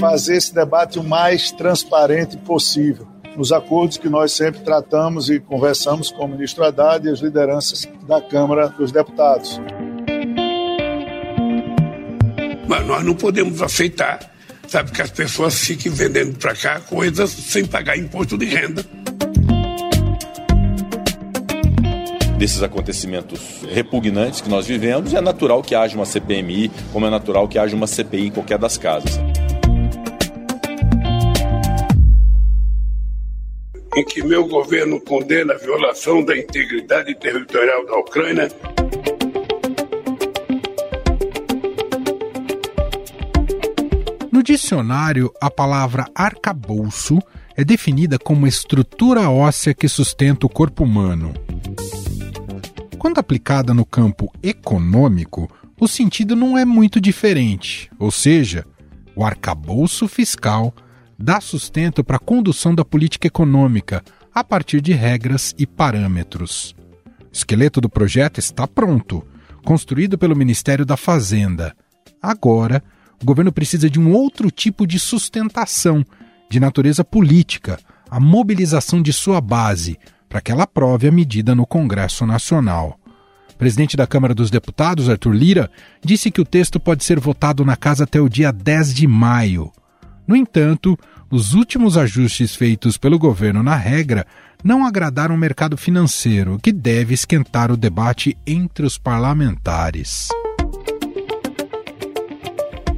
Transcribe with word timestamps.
fazer 0.00 0.36
esse 0.38 0.54
debate 0.54 0.98
o 0.98 1.04
mais 1.04 1.52
transparente 1.52 2.38
possível. 2.38 3.06
Nos 3.36 3.52
acordos 3.52 3.98
que 3.98 4.08
nós 4.08 4.32
sempre 4.32 4.62
tratamos 4.62 5.28
e 5.28 5.38
conversamos 5.38 6.10
com 6.10 6.24
o 6.24 6.28
ministro 6.28 6.64
Haddad 6.64 7.06
e 7.06 7.10
as 7.10 7.20
lideranças 7.20 7.86
da 8.08 8.20
Câmara 8.20 8.68
dos 8.70 8.90
Deputados. 8.90 9.60
Mas 12.66 12.86
nós 12.86 13.04
não 13.04 13.14
podemos 13.14 13.60
aceitar, 13.60 14.20
sabe, 14.66 14.90
que 14.90 15.02
as 15.02 15.10
pessoas 15.10 15.58
fiquem 15.58 15.92
vendendo 15.92 16.38
para 16.38 16.54
cá 16.54 16.80
coisas 16.80 17.30
sem 17.30 17.66
pagar 17.66 17.98
imposto 17.98 18.38
de 18.38 18.46
renda. 18.46 18.84
desses 22.38 22.62
acontecimentos 22.62 23.38
repugnantes 23.70 24.40
que 24.40 24.48
nós 24.48 24.66
vivemos, 24.66 25.12
é 25.12 25.20
natural 25.20 25.62
que 25.62 25.74
haja 25.74 25.94
uma 25.94 26.06
CPMI, 26.06 26.70
como 26.90 27.04
é 27.04 27.10
natural 27.10 27.46
que 27.46 27.58
haja 27.58 27.76
uma 27.76 27.86
CPI 27.86 28.28
em 28.28 28.30
qualquer 28.30 28.56
das 28.56 28.78
casas. 28.78 29.20
Em 34.00 34.04
que 34.04 34.22
meu 34.22 34.48
governo 34.48 34.98
condena 34.98 35.52
a 35.52 35.58
violação 35.58 36.24
da 36.24 36.34
integridade 36.34 37.14
territorial 37.16 37.84
da 37.84 37.98
Ucrânia. 37.98 38.48
No 44.32 44.42
dicionário, 44.42 45.30
a 45.38 45.50
palavra 45.50 46.06
arcabouço 46.14 47.18
é 47.54 47.62
definida 47.62 48.18
como 48.18 48.46
estrutura 48.46 49.28
óssea 49.28 49.74
que 49.74 49.86
sustenta 49.86 50.46
o 50.46 50.48
corpo 50.48 50.82
humano. 50.82 51.34
Quando 52.98 53.18
aplicada 53.18 53.74
no 53.74 53.84
campo 53.84 54.32
econômico, 54.42 55.46
o 55.78 55.86
sentido 55.86 56.34
não 56.34 56.56
é 56.56 56.64
muito 56.64 57.02
diferente, 57.02 57.90
ou 57.98 58.10
seja, 58.10 58.64
o 59.14 59.22
arcabouço 59.22 60.08
fiscal 60.08 60.74
dá 61.22 61.38
sustento 61.38 62.02
para 62.02 62.16
a 62.16 62.20
condução 62.20 62.74
da 62.74 62.84
política 62.84 63.26
econômica 63.26 64.02
a 64.34 64.42
partir 64.42 64.80
de 64.80 64.92
regras 64.92 65.54
e 65.58 65.66
parâmetros. 65.66 66.74
O 67.20 67.32
esqueleto 67.32 67.80
do 67.80 67.90
projeto 67.90 68.38
está 68.38 68.66
pronto, 68.66 69.22
construído 69.62 70.16
pelo 70.16 70.34
Ministério 70.34 70.86
da 70.86 70.96
Fazenda. 70.96 71.76
Agora, 72.22 72.82
o 73.22 73.24
governo 73.24 73.52
precisa 73.52 73.90
de 73.90 74.00
um 74.00 74.12
outro 74.12 74.50
tipo 74.50 74.86
de 74.86 74.98
sustentação, 74.98 76.04
de 76.48 76.58
natureza 76.58 77.04
política, 77.04 77.78
a 78.10 78.18
mobilização 78.18 79.02
de 79.02 79.12
sua 79.12 79.40
base, 79.42 79.98
para 80.26 80.40
que 80.40 80.50
ela 80.50 80.62
aprove 80.62 81.06
a 81.06 81.12
medida 81.12 81.54
no 81.54 81.66
Congresso 81.66 82.24
Nacional. 82.24 82.98
O 83.52 83.56
presidente 83.56 83.94
da 83.94 84.06
Câmara 84.06 84.34
dos 84.34 84.50
Deputados, 84.50 85.10
Arthur 85.10 85.34
Lira, 85.34 85.70
disse 86.02 86.30
que 86.30 86.40
o 86.40 86.46
texto 86.46 86.80
pode 86.80 87.04
ser 87.04 87.20
votado 87.20 87.62
na 87.62 87.76
casa 87.76 88.04
até 88.04 88.18
o 88.18 88.28
dia 88.28 88.50
10 88.50 88.94
de 88.94 89.06
maio. 89.06 89.70
No 90.30 90.36
entanto, 90.36 90.96
os 91.28 91.54
últimos 91.54 91.98
ajustes 91.98 92.54
feitos 92.54 92.96
pelo 92.96 93.18
governo 93.18 93.64
na 93.64 93.74
regra 93.74 94.24
não 94.62 94.86
agradaram 94.86 95.34
o 95.34 95.38
mercado 95.38 95.76
financeiro, 95.76 96.56
que 96.62 96.70
deve 96.70 97.12
esquentar 97.12 97.72
o 97.72 97.76
debate 97.76 98.38
entre 98.46 98.86
os 98.86 98.96
parlamentares. 98.96 100.28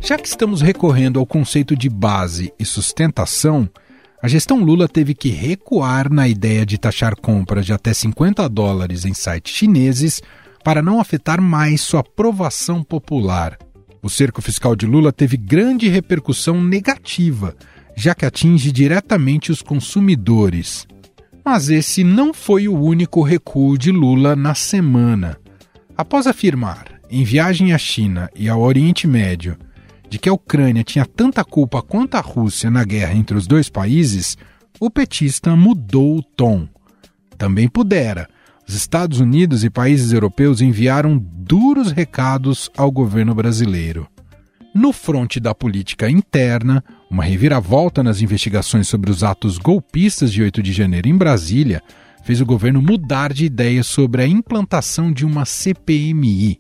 Já 0.03 0.19
que 0.19 0.29
estamos 0.29 0.61
recorrendo 0.61 1.19
ao 1.19 1.25
conceito 1.25 1.75
de 1.75 1.89
base 1.89 2.53
e 2.59 2.67
sustentação, 2.67 3.67
a 4.23 4.29
gestão 4.29 4.63
Lula 4.63 4.87
teve 4.87 5.15
que 5.15 5.31
recuar 5.31 6.13
na 6.13 6.29
ideia 6.29 6.67
de 6.67 6.77
taxar 6.77 7.17
compras 7.17 7.65
de 7.65 7.73
até 7.73 7.95
50 7.95 8.47
dólares 8.47 9.07
em 9.07 9.15
sites 9.15 9.55
chineses 9.55 10.21
para 10.63 10.83
não 10.83 11.01
afetar 11.01 11.41
mais 11.41 11.81
sua 11.81 12.01
aprovação 12.01 12.83
popular. 12.83 13.57
O 14.05 14.11
cerco 14.11 14.43
fiscal 14.43 14.75
de 14.75 14.85
Lula 14.85 15.13
teve 15.13 15.37
grande 15.37 15.89
repercussão 15.89 16.61
negativa, 16.61 17.55
já 17.97 18.17
que 18.17 18.27
atinge 18.27 18.73
diretamente 18.73 19.53
os 19.53 19.63
consumidores. 19.63 20.89
Mas 21.45 21.69
esse 21.69 22.03
não 22.03 22.35
foi 22.35 22.67
o 22.67 22.77
único 22.77 23.23
recuo 23.23 23.79
de 23.79 23.93
Lula 23.93 24.35
na 24.35 24.57
semana. 24.57 25.39
Após 25.97 26.27
afirmar, 26.27 27.01
em 27.09 27.23
viagem 27.23 27.73
à 27.73 27.79
China 27.79 28.29
e 28.35 28.49
ao 28.49 28.61
Oriente 28.61 29.07
Médio, 29.07 29.57
de 30.11 30.19
que 30.19 30.29
a 30.29 30.33
Ucrânia 30.33 30.83
tinha 30.83 31.07
tanta 31.07 31.45
culpa 31.45 31.81
quanto 31.81 32.17
a 32.17 32.21
Rússia 32.21 32.71
na 32.73 32.83
guerra 32.83 33.15
entre 33.15 33.37
os 33.37 33.47
dois 33.47 33.69
países, 33.69 34.37
o 34.81 34.91
petista 34.91 35.55
mudou 35.55 36.19
o 36.19 36.23
tom. 36.25 36.69
Também 37.39 37.69
pudera. 37.69 38.29
Os 38.73 38.77
Estados 38.77 39.21
Unidos 39.21 39.65
e 39.65 39.69
países 39.69 40.15
europeus 40.15 40.63
enviaram 40.63 41.19
duros 41.19 41.93
recados 41.93 42.71
ao 42.75 42.91
governo 42.91 43.35
brasileiro. 43.35 44.09
No 44.75 44.95
fronte 44.95 45.39
da 45.39 45.55
política 45.55 46.09
interna, 46.09 46.83
uma 47.11 47.23
reviravolta 47.23 48.03
nas 48.03 48.23
investigações 48.23 48.89
sobre 48.89 49.11
os 49.11 49.23
atos 49.23 49.59
golpistas 49.59 50.33
de 50.33 50.43
8 50.43 50.63
de 50.63 50.73
janeiro 50.73 51.07
em 51.07 51.15
Brasília 51.15 51.83
fez 52.25 52.41
o 52.41 52.47
governo 52.47 52.81
mudar 52.81 53.35
de 53.35 53.45
ideia 53.45 53.83
sobre 53.83 54.23
a 54.23 54.27
implantação 54.27 55.13
de 55.13 55.27
uma 55.27 55.45
CPMI 55.45 56.59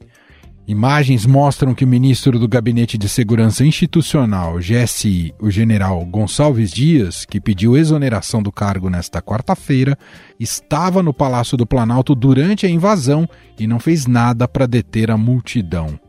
Imagens 0.73 1.27
mostram 1.27 1.75
que 1.75 1.85
o 1.85 1.87
ministro 1.87 2.39
do 2.39 2.49
Gabinete 2.49 2.97
de 2.97 3.07
Segurança 3.07 3.63
Institucional, 3.63 4.57
GSI, 4.57 5.35
o 5.39 5.51
general 5.51 6.03
Gonçalves 6.07 6.71
Dias, 6.71 7.27
que 7.27 7.39
pediu 7.39 7.77
exoneração 7.77 8.43
do 8.43 8.51
cargo 8.51 8.89
nesta 8.89 9.21
quarta-feira, 9.21 9.99
estava 10.41 11.03
no 11.03 11.13
Palácio 11.13 11.59
do 11.59 11.67
Planalto 11.67 12.15
durante 12.15 12.65
a 12.65 12.71
invasão 12.71 13.29
e 13.59 13.67
não 13.67 13.79
fez 13.79 14.07
nada 14.07 14.49
para 14.49 14.67
deter 14.67 15.11
a 15.11 15.17
multidão. 15.19 16.01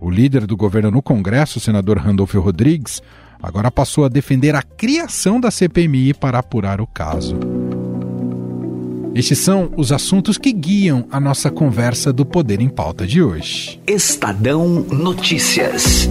O 0.00 0.10
líder 0.10 0.44
do 0.44 0.56
governo 0.56 0.90
no 0.90 1.00
Congresso, 1.00 1.58
o 1.58 1.62
senador 1.62 1.96
Randolfo 1.96 2.40
Rodrigues, 2.40 3.00
agora 3.40 3.70
passou 3.70 4.04
a 4.04 4.08
defender 4.08 4.56
a 4.56 4.62
criação 4.62 5.40
da 5.40 5.52
CPMI 5.52 6.14
para 6.14 6.40
apurar 6.40 6.80
o 6.80 6.86
caso. 6.86 7.38
Estes 9.12 9.40
são 9.40 9.72
os 9.76 9.90
assuntos 9.90 10.38
que 10.38 10.52
guiam 10.52 11.04
a 11.10 11.18
nossa 11.18 11.50
conversa 11.50 12.12
do 12.12 12.24
Poder 12.24 12.60
em 12.60 12.68
Pauta 12.68 13.04
de 13.04 13.20
hoje. 13.20 13.80
Estadão 13.84 14.86
Notícias. 14.88 16.08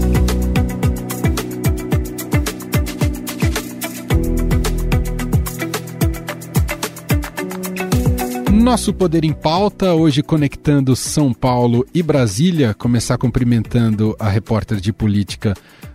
Nosso 8.51 8.93
Poder 8.93 9.23
em 9.23 9.31
Pauta, 9.31 9.93
hoje 9.93 10.21
conectando 10.21 10.93
São 10.93 11.33
Paulo 11.33 11.85
e 11.93 12.03
Brasília. 12.03 12.73
Começar 12.73 13.17
cumprimentando 13.17 14.13
a 14.19 14.27
repórter 14.27 14.81
de 14.81 14.91
política 14.91 15.53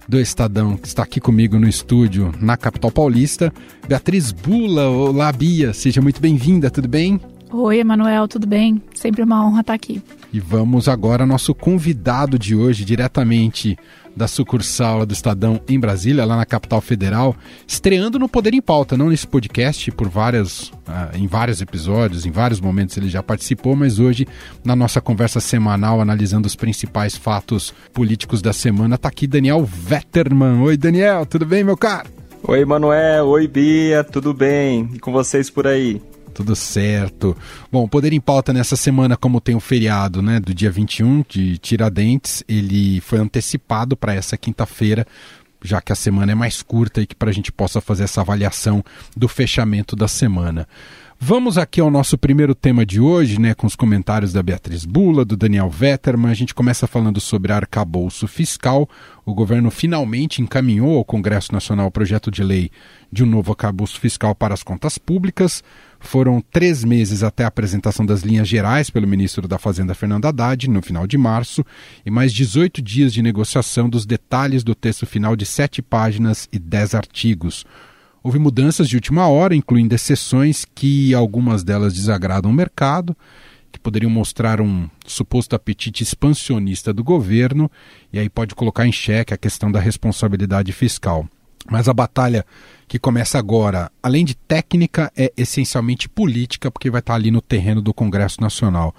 do 0.08 0.20
Estadão, 0.20 0.76
que 0.76 0.86
está 0.86 1.02
aqui 1.02 1.20
comigo 1.20 1.58
no 1.58 1.68
estúdio, 1.68 2.32
na 2.40 2.56
capital 2.56 2.90
paulista, 2.90 3.52
Beatriz 3.88 4.32
Bula. 4.32 4.88
Olá, 4.88 5.32
Bia, 5.32 5.72
seja 5.72 6.00
muito 6.00 6.20
bem-vinda, 6.20 6.70
tudo 6.70 6.88
bem? 6.88 7.20
Oi, 7.50 7.78
Emanuel, 7.78 8.26
tudo 8.26 8.46
bem? 8.46 8.82
Sempre 8.94 9.22
uma 9.22 9.46
honra 9.46 9.60
estar 9.60 9.74
aqui. 9.74 10.02
E 10.32 10.40
vamos 10.40 10.88
agora 10.88 11.22
ao 11.22 11.28
nosso 11.28 11.54
convidado 11.54 12.38
de 12.38 12.54
hoje, 12.54 12.84
diretamente 12.84 13.78
da 14.16 14.28
sucursal 14.28 15.04
do 15.04 15.12
Estadão 15.12 15.60
em 15.68 15.78
Brasília, 15.78 16.24
lá 16.24 16.36
na 16.36 16.46
capital 16.46 16.80
federal, 16.80 17.36
estreando 17.66 18.18
no 18.18 18.28
Poder 18.28 18.54
em 18.54 18.60
Pauta, 18.60 18.96
não 18.96 19.08
nesse 19.08 19.26
podcast, 19.26 19.90
por 19.92 20.08
várias, 20.08 20.68
uh, 20.68 21.16
em 21.16 21.26
vários 21.26 21.60
episódios, 21.60 22.26
em 22.26 22.30
vários 22.30 22.60
momentos 22.60 22.96
ele 22.96 23.08
já 23.08 23.22
participou, 23.22 23.74
mas 23.74 23.98
hoje, 23.98 24.26
na 24.64 24.76
nossa 24.76 25.00
conversa 25.00 25.40
semanal, 25.40 26.00
analisando 26.00 26.46
os 26.46 26.56
principais 26.56 27.16
fatos 27.16 27.74
políticos 27.92 28.40
da 28.40 28.52
semana, 28.52 28.94
está 28.94 29.08
aqui 29.08 29.26
Daniel 29.26 29.64
Vetterman. 29.64 30.60
Oi, 30.60 30.76
Daniel, 30.76 31.26
tudo 31.26 31.44
bem, 31.46 31.64
meu 31.64 31.76
caro? 31.76 32.08
Oi, 32.46 32.62
Manuel. 32.64 33.26
Oi, 33.28 33.48
Bia. 33.48 34.04
Tudo 34.04 34.34
bem? 34.34 34.90
E 34.92 34.98
com 34.98 35.10
vocês 35.10 35.48
por 35.48 35.66
aí? 35.66 36.00
Tudo 36.34 36.56
certo. 36.56 37.36
Bom, 37.70 37.86
Poder 37.86 38.12
em 38.12 38.20
Pauta 38.20 38.52
nessa 38.52 38.74
semana, 38.74 39.16
como 39.16 39.40
tem 39.40 39.54
o 39.54 39.60
feriado 39.60 40.20
né, 40.20 40.40
do 40.40 40.52
dia 40.52 40.70
21 40.70 41.24
de 41.28 41.58
Tiradentes, 41.58 42.42
ele 42.48 43.00
foi 43.00 43.20
antecipado 43.20 43.96
para 43.96 44.12
essa 44.12 44.36
quinta-feira, 44.36 45.06
já 45.62 45.80
que 45.80 45.92
a 45.92 45.96
semana 45.96 46.32
é 46.32 46.34
mais 46.34 46.60
curta 46.60 47.00
e 47.00 47.06
que 47.06 47.14
para 47.14 47.30
a 47.30 47.32
gente 47.32 47.52
possa 47.52 47.80
fazer 47.80 48.04
essa 48.04 48.20
avaliação 48.20 48.84
do 49.16 49.28
fechamento 49.28 49.94
da 49.94 50.08
semana. 50.08 50.66
Vamos 51.26 51.56
aqui 51.56 51.80
ao 51.80 51.90
nosso 51.90 52.18
primeiro 52.18 52.54
tema 52.54 52.84
de 52.84 53.00
hoje, 53.00 53.40
né, 53.40 53.54
com 53.54 53.66
os 53.66 53.74
comentários 53.74 54.32
da 54.32 54.42
Beatriz 54.42 54.84
Bula, 54.84 55.24
do 55.24 55.36
Daniel 55.36 55.70
Vetterman. 55.70 56.30
A 56.30 56.34
gente 56.34 56.52
começa 56.52 56.86
falando 56.86 57.18
sobre 57.20 57.50
arcabouço 57.50 58.26
fiscal. 58.26 58.86
O 59.24 59.32
governo 59.32 59.70
finalmente 59.70 60.42
encaminhou 60.42 60.98
ao 60.98 61.04
Congresso 61.04 61.50
Nacional 61.52 61.86
o 61.86 61.90
projeto 61.90 62.30
de 62.30 62.42
lei 62.42 62.70
de 63.10 63.24
um 63.24 63.26
novo 63.26 63.52
arcabouço 63.52 63.98
fiscal 63.98 64.34
para 64.34 64.52
as 64.52 64.62
contas 64.62 64.98
públicas. 64.98 65.64
Foram 66.04 66.40
três 66.52 66.84
meses 66.84 67.22
até 67.22 67.44
a 67.44 67.48
apresentação 67.48 68.04
das 68.04 68.20
linhas 68.20 68.46
gerais 68.46 68.90
pelo 68.90 69.08
ministro 69.08 69.48
da 69.48 69.58
Fazenda, 69.58 69.94
Fernando 69.94 70.26
Haddad, 70.26 70.68
no 70.68 70.82
final 70.82 71.06
de 71.06 71.16
março, 71.16 71.64
e 72.04 72.10
mais 72.10 72.32
18 72.32 72.82
dias 72.82 73.12
de 73.12 73.22
negociação 73.22 73.88
dos 73.88 74.04
detalhes 74.04 74.62
do 74.62 74.74
texto 74.74 75.06
final 75.06 75.34
de 75.34 75.46
sete 75.46 75.80
páginas 75.80 76.46
e 76.52 76.58
dez 76.58 76.94
artigos. 76.94 77.64
Houve 78.22 78.38
mudanças 78.38 78.88
de 78.88 78.96
última 78.96 79.26
hora, 79.28 79.56
incluindo 79.56 79.94
exceções 79.94 80.64
que 80.74 81.14
algumas 81.14 81.64
delas 81.64 81.94
desagradam 81.94 82.50
o 82.50 82.54
mercado, 82.54 83.16
que 83.72 83.80
poderiam 83.80 84.10
mostrar 84.10 84.60
um 84.60 84.88
suposto 85.06 85.56
apetite 85.56 86.02
expansionista 86.02 86.92
do 86.92 87.02
governo, 87.02 87.68
e 88.12 88.18
aí 88.18 88.28
pode 88.28 88.54
colocar 88.54 88.86
em 88.86 88.92
xeque 88.92 89.34
a 89.34 89.38
questão 89.38 89.72
da 89.72 89.80
responsabilidade 89.80 90.70
fiscal. 90.70 91.26
Mas 91.68 91.88
a 91.88 91.94
batalha 91.94 92.44
que 92.94 92.98
começa 93.00 93.36
agora, 93.40 93.90
além 94.00 94.24
de 94.24 94.36
técnica, 94.36 95.10
é 95.16 95.32
essencialmente 95.36 96.08
política, 96.08 96.70
porque 96.70 96.88
vai 96.88 97.00
estar 97.00 97.16
ali 97.16 97.28
no 97.28 97.40
terreno 97.40 97.82
do 97.82 97.92
Congresso 97.92 98.40
Nacional. 98.40 98.94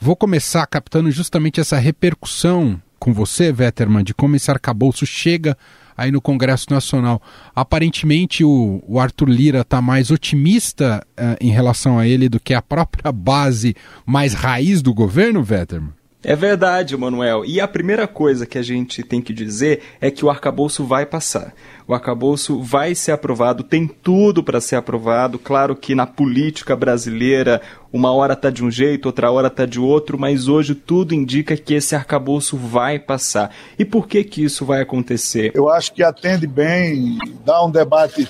Vou 0.00 0.14
começar 0.14 0.64
captando 0.68 1.10
justamente 1.10 1.58
essa 1.58 1.76
repercussão 1.76 2.80
com 2.96 3.12
você, 3.12 3.50
Vetterman, 3.50 4.04
de 4.04 4.14
como 4.14 4.36
esse 4.36 4.52
arcabouço 4.52 5.04
chega 5.04 5.58
aí 5.96 6.12
no 6.12 6.20
Congresso 6.20 6.66
Nacional. 6.70 7.20
Aparentemente 7.52 8.44
o, 8.44 8.84
o 8.86 9.00
Arthur 9.00 9.28
Lira 9.28 9.62
está 9.62 9.82
mais 9.82 10.12
otimista 10.12 11.04
uh, 11.18 11.36
em 11.40 11.50
relação 11.50 11.98
a 11.98 12.06
ele 12.06 12.28
do 12.28 12.38
que 12.38 12.54
a 12.54 12.62
própria 12.62 13.10
base 13.10 13.74
mais 14.06 14.32
raiz 14.32 14.80
do 14.80 14.94
governo, 14.94 15.42
Vetterman? 15.42 15.99
É 16.22 16.36
verdade, 16.36 16.94
Manuel. 16.96 17.46
E 17.46 17.60
a 17.60 17.66
primeira 17.66 18.06
coisa 18.06 18.44
que 18.44 18.58
a 18.58 18.62
gente 18.62 19.02
tem 19.02 19.22
que 19.22 19.32
dizer 19.32 19.80
é 20.00 20.10
que 20.10 20.22
o 20.22 20.28
arcabouço 20.28 20.84
vai 20.84 21.06
passar. 21.06 21.54
O 21.88 21.94
arcabouço 21.94 22.60
vai 22.60 22.94
ser 22.94 23.12
aprovado, 23.12 23.64
tem 23.64 23.88
tudo 23.88 24.44
para 24.44 24.60
ser 24.60 24.76
aprovado. 24.76 25.38
Claro 25.38 25.74
que 25.74 25.94
na 25.94 26.06
política 26.06 26.76
brasileira, 26.76 27.62
uma 27.90 28.12
hora 28.12 28.34
está 28.34 28.50
de 28.50 28.62
um 28.62 28.70
jeito, 28.70 29.06
outra 29.06 29.30
hora 29.30 29.46
está 29.46 29.64
de 29.64 29.80
outro, 29.80 30.18
mas 30.18 30.46
hoje 30.46 30.74
tudo 30.74 31.14
indica 31.14 31.56
que 31.56 31.72
esse 31.72 31.94
arcabouço 31.94 32.54
vai 32.54 32.98
passar. 32.98 33.50
E 33.78 33.84
por 33.84 34.06
que 34.06 34.22
que 34.22 34.44
isso 34.44 34.66
vai 34.66 34.82
acontecer? 34.82 35.52
Eu 35.54 35.70
acho 35.70 35.92
que 35.94 36.02
atende 36.02 36.46
bem, 36.46 37.18
dá 37.46 37.64
um 37.64 37.70
debate 37.70 38.28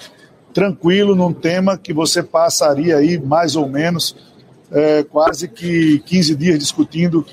tranquilo 0.54 1.16
num 1.16 1.32
tema 1.32 1.76
que 1.76 1.92
você 1.92 2.22
passaria 2.22 2.96
aí 2.96 3.18
mais 3.18 3.56
ou 3.56 3.68
menos 3.68 4.29
é, 4.70 5.02
quase 5.02 5.48
que 5.48 5.98
15 6.06 6.34
dias 6.36 6.58
discutindo 6.58 7.26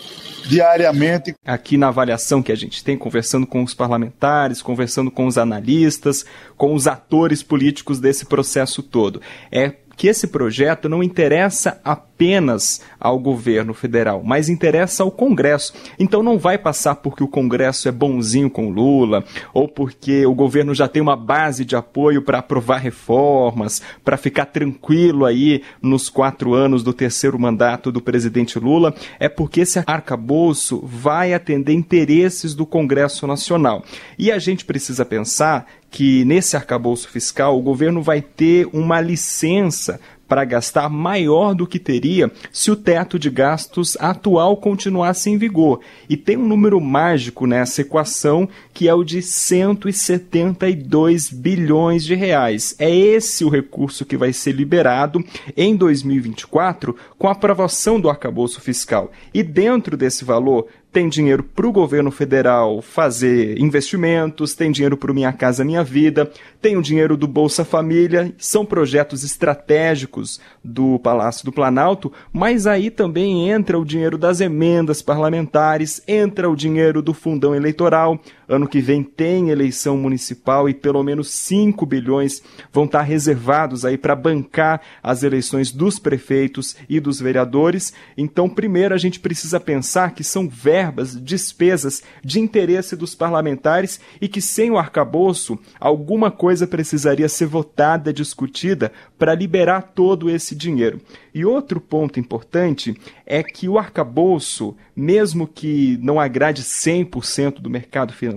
diariamente. 0.48 1.36
Aqui 1.46 1.78
na 1.78 1.90
avaliação 1.90 2.42
que 2.42 2.52
a 2.52 2.56
gente 2.56 2.84
tem, 2.84 2.98
conversando 2.98 3.46
com 3.46 3.64
os 3.64 3.74
parlamentares, 3.74 4.62
conversando 4.62 5.12
com 5.12 5.28
os 5.28 5.38
analistas, 5.38 6.26
com 6.56 6.74
os 6.74 6.88
atores 6.88 7.44
políticos 7.44 8.00
desse 8.00 8.26
processo 8.26 8.82
todo, 8.82 9.22
é 9.52 9.74
que 9.98 10.08
esse 10.08 10.28
projeto 10.28 10.88
não 10.88 11.02
interessa 11.02 11.82
apenas 11.84 12.82
ao 13.00 13.18
governo 13.18 13.74
federal, 13.74 14.22
mas 14.24 14.48
interessa 14.48 15.02
ao 15.02 15.10
Congresso. 15.10 15.74
Então 15.98 16.22
não 16.22 16.38
vai 16.38 16.58
passar 16.58 16.96
porque 16.96 17.24
o 17.24 17.28
Congresso 17.28 17.90
é 17.90 17.92
bonzinho 17.92 18.50
com 18.50 18.70
Lula, 18.70 19.24
ou 19.52 19.68
porque 19.68 20.24
o 20.26 20.36
governo 20.36 20.76
já 20.76 20.88
tem 20.88 21.02
uma 21.02 21.16
base 21.16 21.66
de 21.66 21.76
apoio 21.76 22.22
para 22.22 22.38
aprovar 22.38 22.78
reformas, 22.78 23.82
para 24.06 24.18
ficar 24.18 24.46
tranquilo 24.46 25.26
aí 25.26 25.64
nos 25.82 26.10
quatro 26.10 26.54
anos 26.54 26.84
do 26.84 26.94
terceiro 26.94 27.40
mandato 27.40 27.92
do 27.92 28.00
presidente 28.00 28.60
Lula. 28.60 28.94
É 29.20 29.28
porque 29.28 29.62
esse 29.62 29.82
arcabouço 29.88 30.80
vai 30.86 31.34
atender 31.34 31.74
interesses 31.74 32.54
do 32.54 32.68
Congresso 32.68 33.26
Nacional. 33.26 33.84
E 34.18 34.32
a 34.32 34.38
gente 34.38 34.64
precisa 34.64 35.04
pensar 35.04 35.66
que 35.90 36.26
nesse 36.26 36.56
arcabouço 36.56 37.10
fiscal 37.10 37.58
o 37.58 37.62
governo 37.62 38.02
vai 38.02 38.22
ter 38.22 38.68
uma 38.74 39.02
licença 39.02 40.00
para 40.28 40.44
gastar 40.44 40.90
maior 40.90 41.56
do 41.56 41.66
que 41.66 41.80
teria 41.80 42.30
se 42.52 42.70
o 42.70 42.76
teto 42.76 43.18
de 43.18 43.30
gastos 43.30 43.96
atual 44.00 44.58
continuasse 44.58 45.30
em 45.30 45.38
vigor. 45.38 45.80
E 46.10 46.18
tem 46.18 46.36
um 46.38 46.48
número 46.48 46.82
mágico 46.82 47.48
nessa 47.48 47.80
equação 47.82 48.50
que 48.74 48.90
é 48.90 48.94
o 48.94 49.04
de 49.04 49.22
172 49.22 51.30
bilhões 51.30 52.04
de 52.04 52.14
reais. 52.14 52.76
É 52.78 52.94
esse 52.94 53.46
o 53.46 53.50
recurso 53.50 54.06
que 54.06 54.18
vai 54.18 54.34
ser 54.34 54.52
liberado 54.52 55.24
em 55.56 55.76
2024 55.76 56.96
com 57.18 57.28
a 57.28 57.32
aprovação 57.32 58.00
do 58.00 58.10
arcabouço 58.10 58.60
fiscal. 58.60 59.12
E 59.34 59.42
dentro 59.42 59.96
desse 59.96 60.26
valor 60.26 60.68
tem 60.92 61.10
dinheiro 61.10 61.44
para 61.44 61.68
o 61.68 61.72
governo 61.72 62.10
federal 62.10 62.82
fazer 62.82 63.60
investimentos, 63.60 64.56
tem 64.56 64.72
dinheiro 64.72 64.98
para 64.98 65.12
o 65.12 65.14
Minha 65.14 65.32
Casa 65.34 65.64
Minha 65.64 65.84
Vida, 65.84 66.32
tem 66.62 66.76
o 66.78 66.82
dinheiro 66.82 67.16
do 67.16 67.28
Bolsa 67.28 67.64
Família, 67.64 68.34
são 68.38 68.66
projetos 68.66 69.24
estratégicos 69.24 70.40
do 70.64 70.98
Palácio 71.00 71.46
do 71.46 71.52
Planalto, 71.52 72.12
mas 72.32 72.66
aí 72.66 72.90
também 72.90 73.50
entra 73.50 73.78
o 73.78 73.86
dinheiro 73.86 74.18
das 74.18 74.42
emendas 74.42 75.02
parlamentares, 75.02 76.02
entra 76.08 76.50
o 76.50 76.56
dinheiro 76.56 77.02
do 77.02 77.14
fundão 77.14 77.54
eleitoral. 77.54 78.20
Ano 78.48 78.66
que 78.66 78.80
vem 78.80 79.04
tem 79.04 79.50
eleição 79.50 79.98
municipal 79.98 80.70
e 80.70 80.74
pelo 80.74 81.04
menos 81.04 81.30
5 81.30 81.86
bilhões 81.86 82.42
vão 82.72 82.86
estar 82.86 83.02
reservados 83.02 83.84
aí 83.84 83.98
para 83.98 84.16
bancar 84.16 84.82
as 85.04 85.22
eleições 85.22 85.70
dos 85.70 86.00
prefeitos 86.00 86.78
e 86.88 86.98
dos 87.02 87.20
vereadores. 87.20 87.94
Então, 88.18 88.48
primeiro 88.48 88.96
a 88.96 88.98
gente 88.98 89.20
precisa 89.20 89.60
pensar 89.60 90.14
que 90.14 90.24
são 90.24 90.48
verbas, 90.48 91.22
despesas 91.22 92.02
de 92.24 92.40
interesse 92.40 92.96
dos 92.96 93.14
parlamentares 93.14 94.00
e 94.22 94.30
que 94.30 94.42
sem 94.42 94.72
o 94.72 94.78
arcabouço 94.78 95.60
alguma 95.78 96.32
coisa 96.32 96.66
precisaria 96.66 97.28
ser 97.28 97.48
votada, 97.48 98.14
discutida 98.14 98.94
para 99.18 99.36
liberar 99.36 99.92
todo 99.94 100.30
esse 100.30 100.56
dinheiro. 100.56 101.02
E 101.34 101.44
outro 101.44 101.82
ponto 101.82 102.20
importante 102.20 102.96
é 103.26 103.44
que 103.44 103.68
o 103.68 103.78
arcabouço, 103.78 104.76
mesmo 104.96 105.48
que 105.48 106.00
não 106.02 106.20
agrade 106.20 106.64
100% 106.64 107.60
do 107.60 107.70
mercado 107.70 108.14
financeiro, 108.14 108.37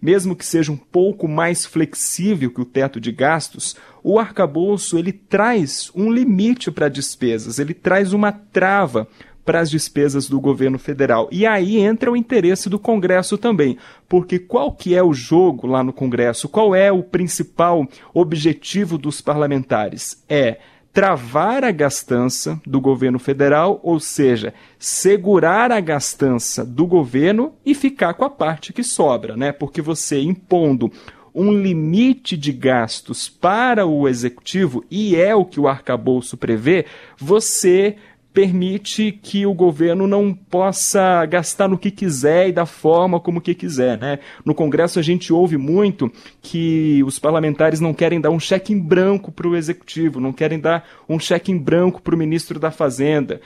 mesmo 0.00 0.36
que 0.36 0.44
seja 0.44 0.72
um 0.72 0.76
pouco 0.76 1.26
mais 1.28 1.64
flexível 1.64 2.50
que 2.50 2.60
o 2.60 2.64
teto 2.64 3.00
de 3.00 3.12
gastos, 3.12 3.76
o 4.02 4.18
arcabouço 4.18 4.98
ele 4.98 5.12
traz 5.12 5.90
um 5.94 6.12
limite 6.12 6.70
para 6.70 6.88
despesas, 6.88 7.58
ele 7.58 7.74
traz 7.74 8.12
uma 8.12 8.32
trava 8.32 9.08
para 9.44 9.60
as 9.60 9.70
despesas 9.70 10.28
do 10.28 10.40
governo 10.40 10.78
federal. 10.78 11.28
E 11.30 11.46
aí 11.46 11.78
entra 11.78 12.10
o 12.10 12.16
interesse 12.16 12.68
do 12.68 12.80
Congresso 12.80 13.38
também, 13.38 13.78
porque 14.08 14.40
qual 14.40 14.72
que 14.72 14.94
é 14.94 15.02
o 15.02 15.14
jogo 15.14 15.68
lá 15.68 15.84
no 15.84 15.92
Congresso? 15.92 16.48
Qual 16.48 16.74
é 16.74 16.90
o 16.90 17.02
principal 17.02 17.86
objetivo 18.12 18.98
dos 18.98 19.20
parlamentares? 19.20 20.22
É 20.28 20.58
travar 20.96 21.62
a 21.62 21.70
gastança 21.70 22.58
do 22.66 22.80
governo 22.80 23.18
federal, 23.18 23.78
ou 23.82 24.00
seja, 24.00 24.54
segurar 24.78 25.70
a 25.70 25.78
gastança 25.78 26.64
do 26.64 26.86
governo 26.86 27.52
e 27.66 27.74
ficar 27.74 28.14
com 28.14 28.24
a 28.24 28.30
parte 28.30 28.72
que 28.72 28.82
sobra, 28.82 29.36
né? 29.36 29.52
Porque 29.52 29.82
você 29.82 30.22
impondo 30.22 30.90
um 31.34 31.52
limite 31.52 32.34
de 32.34 32.50
gastos 32.50 33.28
para 33.28 33.84
o 33.84 34.08
executivo, 34.08 34.82
e 34.90 35.14
é 35.14 35.34
o 35.34 35.44
que 35.44 35.60
o 35.60 35.68
arcabouço 35.68 36.34
prevê, 36.34 36.86
você 37.18 37.96
permite 38.36 39.12
que 39.12 39.46
o 39.46 39.54
governo 39.54 40.06
não 40.06 40.34
possa 40.34 41.24
gastar 41.24 41.68
no 41.68 41.78
que 41.78 41.90
quiser 41.90 42.50
e 42.50 42.52
da 42.52 42.66
forma 42.66 43.18
como 43.18 43.40
que 43.40 43.54
quiser, 43.54 43.98
né? 43.98 44.18
No 44.44 44.54
Congresso 44.54 44.98
a 44.98 45.02
gente 45.02 45.32
ouve 45.32 45.56
muito 45.56 46.12
que 46.42 47.02
os 47.06 47.18
parlamentares 47.18 47.80
não 47.80 47.94
querem 47.94 48.20
dar 48.20 48.28
um 48.28 48.38
cheque 48.38 48.74
em 48.74 48.78
branco 48.78 49.32
para 49.32 49.48
o 49.48 49.56
executivo, 49.56 50.20
não 50.20 50.34
querem 50.34 50.60
dar 50.60 50.86
um 51.08 51.18
cheque 51.18 51.50
em 51.50 51.56
branco 51.56 52.02
para 52.02 52.14
o 52.14 52.18
ministro 52.18 52.60
da 52.60 52.70
Fazenda, 52.70 53.40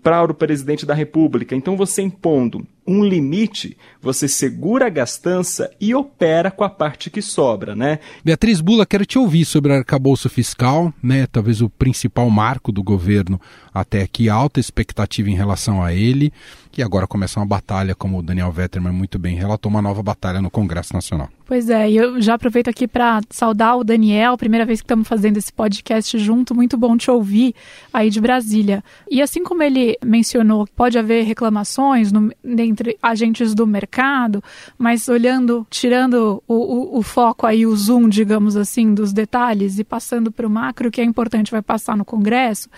para 0.00 0.30
o 0.30 0.34
presidente 0.34 0.86
da 0.86 0.94
República. 0.94 1.56
Então 1.56 1.76
você 1.76 2.02
impondo 2.02 2.64
um 2.86 3.04
limite, 3.04 3.76
você 4.00 4.28
segura 4.28 4.86
a 4.86 4.90
gastança 4.90 5.70
e 5.80 5.94
opera 5.94 6.50
com 6.50 6.64
a 6.64 6.70
parte 6.70 7.10
que 7.10 7.20
sobra, 7.20 7.74
né? 7.74 7.98
Beatriz 8.24 8.60
Bula, 8.60 8.86
quero 8.86 9.04
te 9.04 9.18
ouvir 9.18 9.44
sobre 9.44 9.72
o 9.72 9.74
arcabouço 9.74 10.28
fiscal, 10.28 10.92
né? 11.02 11.26
Talvez 11.26 11.60
o 11.60 11.68
principal 11.68 12.30
marco 12.30 12.70
do 12.70 12.82
governo 12.82 13.40
até 13.74 14.02
aqui, 14.02 14.28
alta 14.28 14.60
expectativa 14.60 15.28
em 15.28 15.34
relação 15.34 15.82
a 15.82 15.92
ele, 15.92 16.32
e 16.76 16.82
agora 16.82 17.06
começa 17.06 17.40
uma 17.40 17.46
batalha, 17.46 17.94
como 17.94 18.18
o 18.18 18.22
Daniel 18.22 18.52
Vetterman 18.52 18.92
muito 18.92 19.18
bem 19.18 19.36
relatou, 19.36 19.70
uma 19.70 19.82
nova 19.82 20.02
batalha 20.02 20.40
no 20.40 20.50
Congresso 20.50 20.92
Nacional. 20.92 21.28
Pois 21.46 21.70
é, 21.70 21.88
e 21.88 21.96
eu 21.96 22.20
já 22.20 22.34
aproveito 22.34 22.66
aqui 22.66 22.88
para 22.88 23.20
saudar 23.30 23.76
o 23.76 23.84
Daniel, 23.84 24.36
primeira 24.36 24.66
vez 24.66 24.80
que 24.80 24.84
estamos 24.84 25.06
fazendo 25.06 25.36
esse 25.36 25.52
podcast 25.52 26.18
junto, 26.18 26.56
muito 26.56 26.76
bom 26.76 26.96
te 26.96 27.08
ouvir 27.08 27.54
aí 27.92 28.10
de 28.10 28.20
Brasília. 28.20 28.82
E 29.08 29.22
assim 29.22 29.44
como 29.44 29.62
ele 29.62 29.96
mencionou, 30.04 30.66
pode 30.74 30.98
haver 30.98 31.24
reclamações 31.24 32.10
no, 32.10 32.32
entre 32.44 32.98
agentes 33.00 33.54
do 33.54 33.64
mercado, 33.64 34.42
mas 34.76 35.08
olhando, 35.08 35.64
tirando 35.70 36.42
o, 36.48 36.54
o, 36.54 36.98
o 36.98 37.02
foco 37.02 37.46
aí, 37.46 37.64
o 37.64 37.76
zoom, 37.76 38.08
digamos 38.08 38.56
assim, 38.56 38.92
dos 38.92 39.12
detalhes 39.12 39.78
e 39.78 39.84
passando 39.84 40.32
para 40.32 40.48
o 40.48 40.50
macro, 40.50 40.90
que 40.90 41.00
é 41.00 41.04
importante, 41.04 41.52
vai 41.52 41.62
passar 41.62 41.96
no 41.96 42.04
Congresso, 42.04 42.68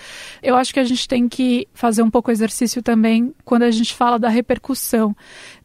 eu 0.42 0.54
acho 0.56 0.74
que 0.74 0.80
a 0.80 0.84
gente 0.84 1.08
tem 1.08 1.26
que 1.26 1.66
fazer 1.72 2.02
um 2.02 2.10
pouco 2.10 2.30
exercício 2.30 2.82
também 2.82 3.32
quando 3.46 3.62
a 3.62 3.70
gente 3.70 3.87
fala 3.94 4.18
da 4.18 4.28
repercussão 4.28 5.16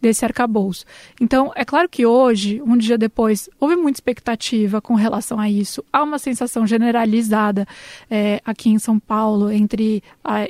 desse 0.02 0.26
arcabouço. 0.26 0.86
Então, 1.20 1.52
é 1.56 1.64
claro 1.64 1.88
que 1.88 2.06
hoje, 2.06 2.62
um 2.66 2.78
dia 2.78 2.98
depois, 2.98 3.50
houve 3.60 3.76
muita 3.76 3.98
expectativa 3.98 4.82
com 4.82 4.96
relação 4.96 5.40
a 5.40 5.50
isso. 5.50 5.84
Há 5.92 6.04
uma 6.04 6.20
sensação 6.20 6.68
generalizada 6.68 7.66
é, 8.10 8.42
aqui 8.46 8.70
em 8.70 8.80
São 8.80 9.00
Paulo 9.00 9.52
entre 9.52 10.04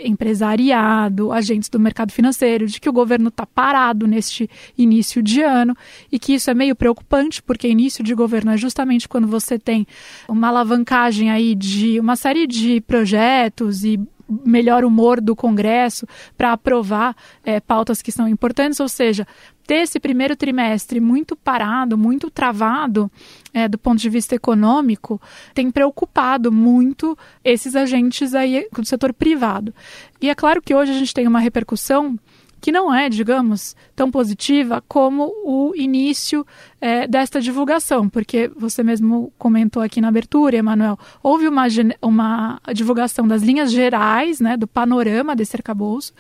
empresariado, 0.04 1.32
agentes 1.32 1.70
do 1.70 1.80
mercado 1.80 2.12
financeiro, 2.12 2.68
de 2.68 2.80
que 2.80 2.90
o 2.90 2.94
governo 2.94 3.30
está 3.30 3.46
parado 3.46 4.08
neste 4.08 4.50
início 4.78 5.22
de 5.22 5.42
ano 5.42 5.76
e 6.12 6.20
que 6.20 6.34
isso 6.34 6.50
é 6.50 6.54
meio 6.54 6.76
preocupante, 6.76 7.42
porque 7.42 7.68
início 7.68 8.04
de 8.04 8.14
governo 8.14 8.52
é 8.52 8.58
justamente 8.58 9.08
quando 9.08 9.28
você 9.28 9.60
tem 9.60 9.86
uma 10.28 10.48
alavancagem 10.48 11.30
aí 11.30 11.56
de 11.56 12.00
uma 12.00 12.16
série 12.16 12.48
de 12.48 12.82
projetos 12.82 13.84
e 13.84 14.00
melhor 14.46 14.84
humor 14.84 15.22
do 15.22 15.36
Congresso 15.36 16.08
para 16.38 16.54
aprovar 16.54 17.16
é, 17.44 17.60
pautas 17.60 18.02
que 18.02 18.12
são 18.12 18.28
importantes, 18.28 18.80
ou 18.80 18.90
seja, 18.90 19.28
ter 19.66 19.76
esse 19.76 20.00
primeiro 20.00 20.36
trimestre 20.36 21.00
muito 21.00 21.36
parado, 21.36 21.98
muito 21.98 22.30
travado 22.30 23.12
é, 23.54 23.68
do 23.68 23.78
ponto 23.78 24.00
de 24.00 24.10
vista 24.10 24.36
econômico, 24.36 25.22
tem 25.54 25.72
preocupado 25.72 26.52
muito 26.52 27.18
esses 27.44 27.76
agentes 27.76 28.34
aí 28.34 28.68
do 28.72 28.86
setor 28.86 29.14
privado. 29.14 29.74
E 30.22 30.30
é 30.30 30.36
claro 30.36 30.62
que 30.62 30.76
hoje 30.76 30.92
a 30.92 30.98
gente 30.98 31.14
tem 31.14 31.28
uma 31.28 31.40
repercussão 31.40 32.18
que 32.60 32.72
não 32.72 32.94
é, 32.94 33.10
digamos, 33.10 33.76
tão 33.96 34.10
positiva 34.10 34.84
como 34.88 35.32
o 35.44 35.74
início 35.76 36.46
é, 36.82 37.08
desta 37.08 37.40
divulgação, 37.40 38.10
porque 38.10 38.52
você 38.56 38.84
mesmo 38.84 39.32
comentou 39.38 39.82
aqui 39.82 40.02
na 40.02 40.10
abertura, 40.10 40.58
Emanuel, 40.58 40.98
houve 41.22 41.48
uma, 41.48 41.66
uma 42.02 42.60
divulgação 42.74 43.28
das 43.28 43.42
linhas 43.42 43.72
gerais, 43.72 44.40
né, 44.40 44.58
do 44.58 44.68
panorama 44.68 45.36
desse 45.36 45.56
arcabouço, 45.56 46.14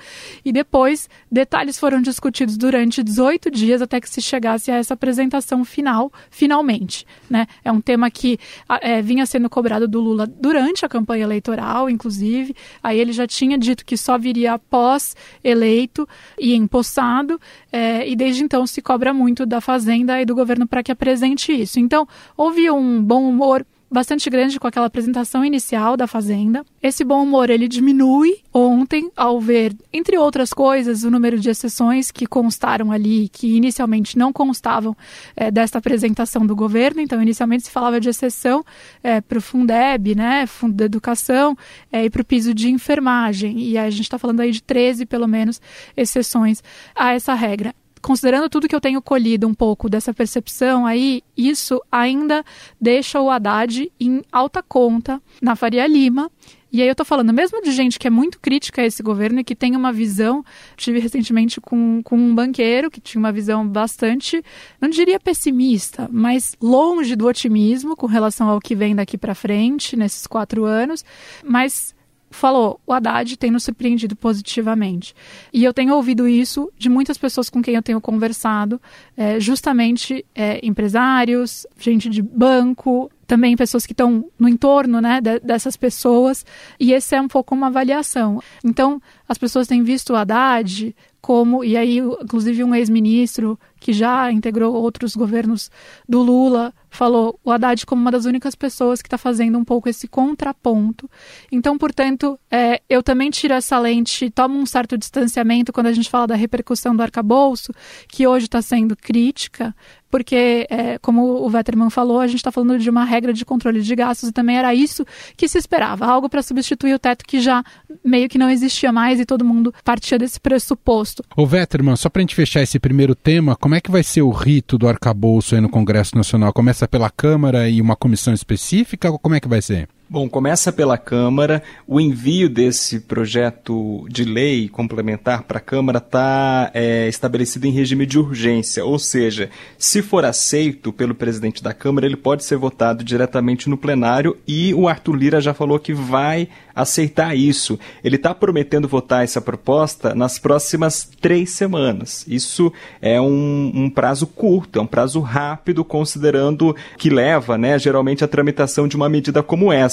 e 0.45 0.51
depois 0.51 1.09
detalhes 1.31 1.77
foram 1.77 2.01
discutidos 2.01 2.57
durante 2.57 3.03
18 3.03 3.51
dias 3.51 3.81
até 3.81 3.99
que 3.99 4.09
se 4.09 4.21
chegasse 4.21 4.71
a 4.71 4.75
essa 4.75 4.93
apresentação 4.93 5.65
final, 5.65 6.11
finalmente. 6.29 7.05
Né? 7.29 7.47
É 7.63 7.71
um 7.71 7.81
tema 7.81 8.09
que 8.09 8.39
é, 8.81 9.01
vinha 9.01 9.25
sendo 9.25 9.49
cobrado 9.49 9.87
do 9.87 9.99
Lula 9.99 10.25
durante 10.27 10.85
a 10.85 10.89
campanha 10.89 11.23
eleitoral, 11.23 11.89
inclusive, 11.89 12.55
aí 12.81 12.99
ele 12.99 13.11
já 13.11 13.27
tinha 13.27 13.57
dito 13.57 13.85
que 13.85 13.97
só 13.97 14.17
viria 14.17 14.53
após 14.53 15.15
eleito, 15.43 16.07
e 16.39 16.55
empossado, 16.55 17.39
é, 17.73 18.07
e 18.07 18.15
desde 18.15 18.43
então 18.43 18.67
se 18.67 18.83
cobra 18.83 19.11
muito 19.11 19.47
da 19.47 19.59
Fazenda 19.59 20.21
e 20.21 20.25
do 20.25 20.35
governo 20.35 20.67
para 20.67 20.83
que 20.83 20.91
apresente 20.91 21.51
isso. 21.51 21.79
Então, 21.79 22.07
houve 22.37 22.69
um 22.69 23.01
bom 23.01 23.27
humor 23.27 23.65
bastante 23.93 24.29
grande 24.29 24.59
com 24.59 24.67
aquela 24.67 24.87
apresentação 24.87 25.45
inicial 25.45 25.95
da 25.95 26.07
Fazenda. 26.07 26.65
Esse 26.81 27.03
bom 27.03 27.23
humor 27.23 27.49
ele 27.49 27.67
diminui 27.67 28.39
ontem 28.51 29.09
ao 29.15 29.39
ver, 29.39 29.75
entre 29.93 30.17
outras 30.17 30.51
coisas, 30.51 31.03
o 31.03 31.11
número 31.11 31.39
de 31.39 31.49
exceções 31.49 32.11
que 32.11 32.25
constaram 32.25 32.91
ali, 32.91 33.29
que 33.29 33.55
inicialmente 33.55 34.17
não 34.17 34.33
constavam 34.33 34.97
é, 35.35 35.51
desta 35.51 35.77
apresentação 35.77 36.45
do 36.45 36.55
governo. 36.55 36.99
Então, 36.99 37.21
inicialmente 37.21 37.65
se 37.65 37.71
falava 37.71 37.99
de 37.99 38.09
exceção 38.09 38.65
é, 39.03 39.21
para 39.21 39.37
o 39.37 39.41
Fundeb, 39.41 40.15
né, 40.15 40.47
Fundo 40.47 40.73
da 40.73 40.85
Educação, 40.85 41.55
é, 41.91 42.05
e 42.05 42.09
para 42.09 42.21
o 42.21 42.25
piso 42.25 42.53
de 42.53 42.69
enfermagem. 42.69 43.59
E 43.59 43.77
a 43.77 43.89
gente 43.89 44.01
está 44.01 44.17
falando 44.17 44.39
aí 44.39 44.51
de 44.51 44.61
13, 44.63 45.05
pelo 45.05 45.27
menos, 45.27 45.61
exceções 45.95 46.63
a 46.95 47.13
essa 47.13 47.33
regra 47.33 47.73
considerando 48.03 48.49
tudo 48.49 48.67
que 48.67 48.75
eu 48.75 48.81
tenho 48.81 49.01
colhido 49.01 49.47
um 49.47 49.53
pouco 49.53 49.89
dessa 49.89 50.13
percepção 50.13 50.85
aí, 50.85 51.23
isso 51.35 51.81
ainda 51.91 52.43
deixa 52.79 53.19
o 53.19 53.29
Haddad 53.29 53.91
em 53.99 54.21
alta 54.31 54.61
conta 54.61 55.21
na 55.41 55.55
Faria 55.55 55.87
Lima. 55.87 56.29
E 56.71 56.81
aí 56.81 56.87
eu 56.87 56.95
tô 56.95 57.05
falando 57.05 57.31
mesmo 57.31 57.61
de 57.61 57.71
gente 57.71 57.99
que 57.99 58.07
é 58.07 58.09
muito 58.09 58.39
crítica 58.39 58.81
a 58.81 58.85
esse 58.85 59.01
governo 59.03 59.39
e 59.39 59.43
que 59.43 59.55
tem 59.55 59.75
uma 59.75 59.93
visão. 59.93 60.43
Tive 60.75 60.99
recentemente 60.99 61.61
com, 61.61 62.01
com 62.03 62.17
um 62.17 62.33
banqueiro 62.33 62.89
que 62.89 62.99
tinha 62.99 63.19
uma 63.19 63.31
visão 63.31 63.65
bastante, 63.65 64.43
não 64.81 64.89
diria 64.89 65.19
pessimista, 65.19 66.09
mas 66.11 66.57
longe 66.59 67.15
do 67.15 67.27
otimismo 67.27 67.95
com 67.95 68.07
relação 68.07 68.49
ao 68.49 68.59
que 68.59 68.75
vem 68.75 68.95
daqui 68.95 69.19
para 69.19 69.35
frente 69.35 69.95
nesses 69.95 70.25
quatro 70.25 70.65
anos. 70.65 71.05
Mas 71.45 71.95
falou: 72.33 72.79
o 72.85 72.93
Haddad 72.93 73.37
tem 73.37 73.51
nos 73.51 73.63
surpreendido 73.63 74.15
positivamente. 74.15 75.15
E 75.51 75.63
eu 75.63 75.73
tenho 75.73 75.95
ouvido 75.95 76.27
isso 76.27 76.71
de 76.77 76.89
muitas 76.89 77.17
pessoas 77.17 77.49
com 77.49 77.61
quem 77.61 77.75
eu 77.75 77.81
tenho 77.81 78.01
conversado, 78.01 78.81
é, 79.15 79.39
justamente 79.39 80.25
é, 80.35 80.59
empresários, 80.65 81.65
gente 81.77 82.09
de 82.09 82.21
banco, 82.21 83.09
também 83.25 83.55
pessoas 83.55 83.85
que 83.85 83.93
estão 83.93 84.29
no 84.37 84.47
entorno 84.47 84.99
né, 85.01 85.21
de, 85.21 85.39
dessas 85.39 85.77
pessoas, 85.77 86.45
e 86.79 86.93
esse 86.93 87.15
é 87.15 87.21
um 87.21 87.27
pouco 87.27 87.55
uma 87.55 87.67
avaliação. 87.67 88.41
Então, 88.63 89.01
as 89.27 89.37
pessoas 89.37 89.67
têm 89.67 89.83
visto 89.83 90.13
o 90.13 90.15
Haddad 90.15 90.95
como, 91.21 91.63
e 91.63 91.77
aí, 91.77 91.99
inclusive, 91.99 92.63
um 92.63 92.75
ex-ministro 92.75 93.57
que 93.79 93.93
já 93.93 94.31
integrou 94.31 94.73
outros 94.75 95.15
governos 95.15 95.71
do 96.07 96.21
Lula 96.21 96.73
falou 96.95 97.39
o 97.43 97.51
Haddad 97.51 97.85
como 97.85 98.01
uma 98.01 98.11
das 98.11 98.25
únicas 98.25 98.55
pessoas 98.55 99.01
que 99.01 99.07
está 99.07 99.17
fazendo 99.17 99.57
um 99.57 99.63
pouco 99.63 99.89
esse 99.89 100.07
contraponto. 100.07 101.09
Então, 101.51 101.77
portanto, 101.77 102.39
é, 102.49 102.81
eu 102.89 103.01
também 103.01 103.29
tiro 103.29 103.53
essa 103.53 103.77
lente, 103.79 104.29
tomo 104.29 104.57
um 104.57 104.65
certo 104.65 104.97
distanciamento 104.97 105.73
quando 105.73 105.87
a 105.87 105.93
gente 105.93 106.09
fala 106.09 106.27
da 106.27 106.35
repercussão 106.35 106.95
do 106.95 107.01
arcabouço, 107.01 107.73
que 108.07 108.27
hoje 108.27 108.45
está 108.45 108.61
sendo 108.61 108.95
crítica, 108.95 109.75
porque, 110.13 110.67
é, 110.69 110.99
como 110.99 111.43
o 111.43 111.49
Vetterman 111.49 111.89
falou, 111.89 112.19
a 112.19 112.27
gente 112.27 112.37
está 112.37 112.51
falando 112.51 112.77
de 112.77 112.87
uma 112.87 113.03
regra 113.03 113.33
de 113.33 113.43
controle 113.43 113.81
de 113.81 113.95
gastos 113.95 114.29
e 114.29 114.31
também 114.31 114.55
era 114.55 114.71
isso 114.71 115.03
que 115.35 115.47
se 115.47 115.57
esperava, 115.57 116.05
algo 116.05 116.29
para 116.29 116.43
substituir 116.43 116.93
o 116.93 116.99
teto 116.99 117.25
que 117.25 117.41
já 117.41 117.63
meio 118.05 118.29
que 118.29 118.37
não 118.37 118.47
existia 118.47 118.91
mais 118.91 119.19
e 119.19 119.25
todo 119.25 119.43
mundo 119.43 119.73
partia 119.83 120.19
desse 120.19 120.39
pressuposto. 120.39 121.23
O 121.35 121.47
Vetterman, 121.47 121.95
só 121.95 122.09
para 122.09 122.19
a 122.19 122.21
gente 122.21 122.35
fechar 122.35 122.61
esse 122.61 122.77
primeiro 122.77 123.15
tema, 123.15 123.55
como 123.55 123.73
é 123.73 123.81
que 123.81 123.89
vai 123.89 124.03
ser 124.03 124.21
o 124.21 124.29
rito 124.29 124.77
do 124.77 124.87
arcabouço 124.87 125.55
aí 125.55 125.61
no 125.61 125.67
Congresso 125.67 126.15
Nacional? 126.15 126.53
Começa 126.53 126.82
pela 126.87 127.09
Câmara 127.09 127.69
e 127.69 127.81
uma 127.81 127.95
comissão 127.95 128.33
específica 128.33 129.11
como 129.19 129.35
é 129.35 129.39
que 129.39 129.47
vai 129.47 129.61
ser? 129.61 129.87
Bom, 130.09 130.29
começa 130.29 130.71
pela 130.71 130.97
Câmara. 130.97 131.63
O 131.87 131.99
envio 131.99 132.49
desse 132.49 132.99
projeto 132.99 134.05
de 134.09 134.23
lei 134.23 134.67
complementar 134.67 135.43
para 135.43 135.57
a 135.57 135.61
Câmara 135.61 135.97
está 135.97 136.69
é, 136.73 137.07
estabelecido 137.07 137.65
em 137.65 137.71
regime 137.71 138.05
de 138.05 138.19
urgência, 138.19 138.85
ou 138.85 138.99
seja, 138.99 139.49
se 139.77 140.01
for 140.01 140.25
aceito 140.25 140.91
pelo 140.91 141.15
presidente 141.15 141.63
da 141.63 141.73
Câmara, 141.73 142.05
ele 142.05 142.17
pode 142.17 142.43
ser 142.43 142.57
votado 142.57 143.03
diretamente 143.03 143.69
no 143.69 143.77
plenário 143.77 144.37
e 144.47 144.73
o 144.73 144.87
Arthur 144.87 145.15
Lira 145.15 145.41
já 145.41 145.53
falou 145.53 145.79
que 145.79 145.93
vai 145.93 146.49
aceitar 146.75 147.35
isso. 147.35 147.79
Ele 148.03 148.15
está 148.15 148.33
prometendo 148.33 148.87
votar 148.87 149.23
essa 149.23 149.39
proposta 149.39 150.15
nas 150.15 150.39
próximas 150.39 151.07
três 151.21 151.51
semanas. 151.51 152.25
Isso 152.27 152.73
é 153.01 153.21
um, 153.21 153.71
um, 153.73 153.89
prazo 153.89 154.25
curto, 154.25 154.79
é 154.79 154.81
um 154.81 154.87
prazo 154.87 155.19
rápido, 155.19 155.85
considerando 155.85 156.75
que 156.97 157.09
leva, 157.09 157.57
né, 157.57 157.77
geralmente, 157.77 158.23
a 158.23 158.27
tramitação 158.27 158.87
de 158.87 158.95
uma 158.95 159.07
medida 159.07 159.43
como 159.43 159.71
essa. 159.71 159.92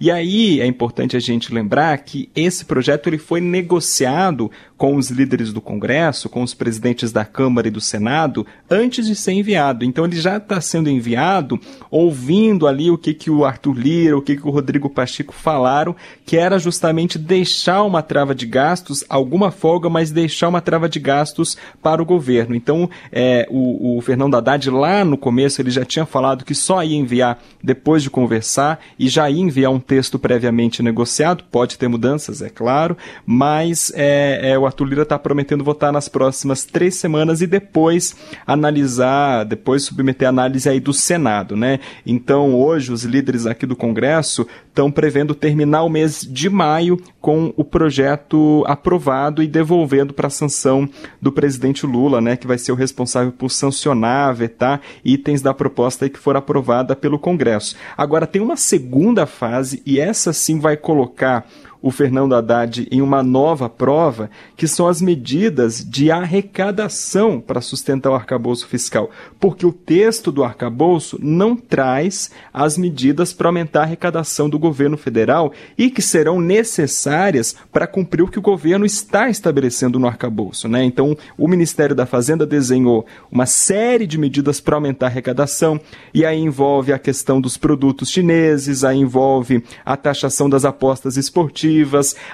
E 0.00 0.10
aí 0.10 0.60
é 0.60 0.66
importante 0.66 1.16
a 1.16 1.20
gente 1.20 1.52
lembrar 1.52 1.96
que 1.98 2.28
esse 2.34 2.64
projeto 2.64 3.08
ele 3.08 3.18
foi 3.18 3.40
negociado 3.40 4.50
com 4.76 4.96
os 4.96 5.10
líderes 5.10 5.52
do 5.52 5.60
Congresso, 5.60 6.28
com 6.28 6.42
os 6.42 6.52
presidentes 6.52 7.10
da 7.10 7.24
Câmara 7.24 7.68
e 7.68 7.70
do 7.70 7.80
Senado, 7.80 8.46
antes 8.70 9.06
de 9.06 9.14
ser 9.14 9.32
enviado. 9.32 9.84
Então 9.84 10.04
ele 10.04 10.20
já 10.20 10.36
está 10.36 10.60
sendo 10.60 10.90
enviado 10.90 11.58
ouvindo 11.90 12.66
ali 12.66 12.90
o 12.90 12.98
que, 12.98 13.14
que 13.14 13.30
o 13.30 13.44
Arthur 13.44 13.72
Lira, 13.72 14.18
o 14.18 14.22
que, 14.22 14.36
que 14.36 14.46
o 14.46 14.50
Rodrigo 14.50 14.90
Pacheco 14.90 15.32
falaram, 15.32 15.96
que 16.24 16.36
era 16.36 16.58
justamente 16.58 17.18
deixar 17.18 17.82
uma 17.82 18.02
trava 18.02 18.34
de 18.34 18.46
gastos, 18.46 19.04
alguma 19.08 19.50
folga, 19.50 19.88
mas 19.88 20.10
deixar 20.10 20.48
uma 20.48 20.60
trava 20.60 20.88
de 20.88 20.98
gastos 20.98 21.56
para 21.82 22.02
o 22.02 22.06
governo. 22.06 22.54
Então 22.54 22.88
é, 23.10 23.46
o, 23.50 23.96
o 23.96 24.00
Fernando 24.02 24.36
Haddad 24.36 24.68
lá 24.70 25.04
no 25.04 25.16
começo 25.16 25.60
ele 25.60 25.70
já 25.70 25.84
tinha 25.84 26.04
falado 26.04 26.44
que 26.44 26.54
só 26.54 26.82
ia 26.82 26.96
enviar 26.96 27.42
depois 27.62 28.02
de 28.02 28.10
conversar 28.10 28.80
e 28.98 29.08
já 29.08 29.30
ia 29.30 29.35
enviar 29.40 29.72
um 29.72 29.80
texto 29.80 30.18
previamente 30.18 30.82
negociado, 30.82 31.44
pode 31.50 31.78
ter 31.78 31.88
mudanças, 31.88 32.42
é 32.42 32.48
claro, 32.48 32.96
mas 33.24 33.92
é, 33.94 34.50
é 34.52 34.58
o 34.58 34.66
Arthur 34.66 34.84
Lira 34.84 35.02
está 35.02 35.18
prometendo 35.18 35.64
votar 35.64 35.92
nas 35.92 36.08
próximas 36.08 36.64
três 36.64 36.96
semanas 36.96 37.40
e 37.40 37.46
depois 37.46 38.14
analisar, 38.46 39.44
depois 39.44 39.84
submeter 39.84 40.26
a 40.26 40.30
análise 40.30 40.68
aí 40.68 40.80
do 40.80 40.92
Senado, 40.92 41.56
né? 41.56 41.80
Então, 42.04 42.54
hoje, 42.54 42.92
os 42.92 43.04
líderes 43.04 43.46
aqui 43.46 43.66
do 43.66 43.76
Congresso 43.76 44.46
estão 44.68 44.90
prevendo 44.90 45.34
terminar 45.34 45.82
o 45.82 45.88
mês 45.88 46.20
de 46.20 46.50
maio 46.50 47.00
com 47.20 47.52
o 47.56 47.64
projeto 47.64 48.62
aprovado 48.66 49.42
e 49.42 49.46
devolvendo 49.46 50.12
para 50.12 50.28
a 50.28 50.30
sanção 50.30 50.88
do 51.20 51.32
presidente 51.32 51.86
Lula, 51.86 52.20
né? 52.20 52.36
Que 52.36 52.46
vai 52.46 52.58
ser 52.58 52.72
o 52.72 52.76
responsável 52.76 53.32
por 53.32 53.50
sancionar, 53.50 54.34
vetar 54.34 54.80
itens 55.04 55.42
da 55.42 55.54
proposta 55.54 56.08
que 56.08 56.18
for 56.18 56.36
aprovada 56.36 56.94
pelo 56.94 57.18
Congresso. 57.18 57.76
Agora, 57.96 58.26
tem 58.26 58.40
uma 58.40 58.56
segunda 58.56 59.25
fase 59.26 59.82
e 59.84 60.00
essa 60.00 60.32
sim 60.32 60.58
vai 60.58 60.76
colocar 60.76 61.46
o 61.82 61.90
Fernando 61.90 62.34
Haddad 62.34 62.86
em 62.90 63.02
uma 63.02 63.22
nova 63.22 63.68
prova, 63.68 64.30
que 64.56 64.66
são 64.66 64.88
as 64.88 65.00
medidas 65.00 65.84
de 65.84 66.10
arrecadação 66.10 67.40
para 67.40 67.60
sustentar 67.60 68.10
o 68.10 68.14
arcabouço 68.14 68.66
fiscal. 68.66 69.10
Porque 69.38 69.66
o 69.66 69.72
texto 69.72 70.32
do 70.32 70.44
arcabouço 70.44 71.18
não 71.20 71.56
traz 71.56 72.30
as 72.52 72.78
medidas 72.78 73.32
para 73.32 73.48
aumentar 73.48 73.80
a 73.80 73.82
arrecadação 73.84 74.48
do 74.48 74.58
governo 74.58 74.96
federal 74.96 75.52
e 75.76 75.90
que 75.90 76.02
serão 76.02 76.40
necessárias 76.40 77.56
para 77.72 77.86
cumprir 77.86 78.22
o 78.22 78.28
que 78.28 78.38
o 78.38 78.42
governo 78.42 78.86
está 78.86 79.28
estabelecendo 79.28 79.98
no 79.98 80.06
arcabouço. 80.06 80.68
Né? 80.68 80.84
Então, 80.84 81.16
o 81.36 81.48
Ministério 81.48 81.94
da 81.94 82.06
Fazenda 82.06 82.46
desenhou 82.46 83.06
uma 83.30 83.46
série 83.46 84.06
de 84.06 84.18
medidas 84.18 84.60
para 84.60 84.76
aumentar 84.76 85.06
a 85.06 85.08
arrecadação, 85.08 85.80
e 86.12 86.24
aí 86.24 86.38
envolve 86.38 86.92
a 86.92 86.98
questão 86.98 87.40
dos 87.40 87.56
produtos 87.56 88.10
chineses, 88.10 88.84
aí 88.84 88.98
envolve 88.98 89.62
a 89.84 89.96
taxação 89.96 90.48
das 90.48 90.64
apostas 90.64 91.16
esportivas 91.16 91.65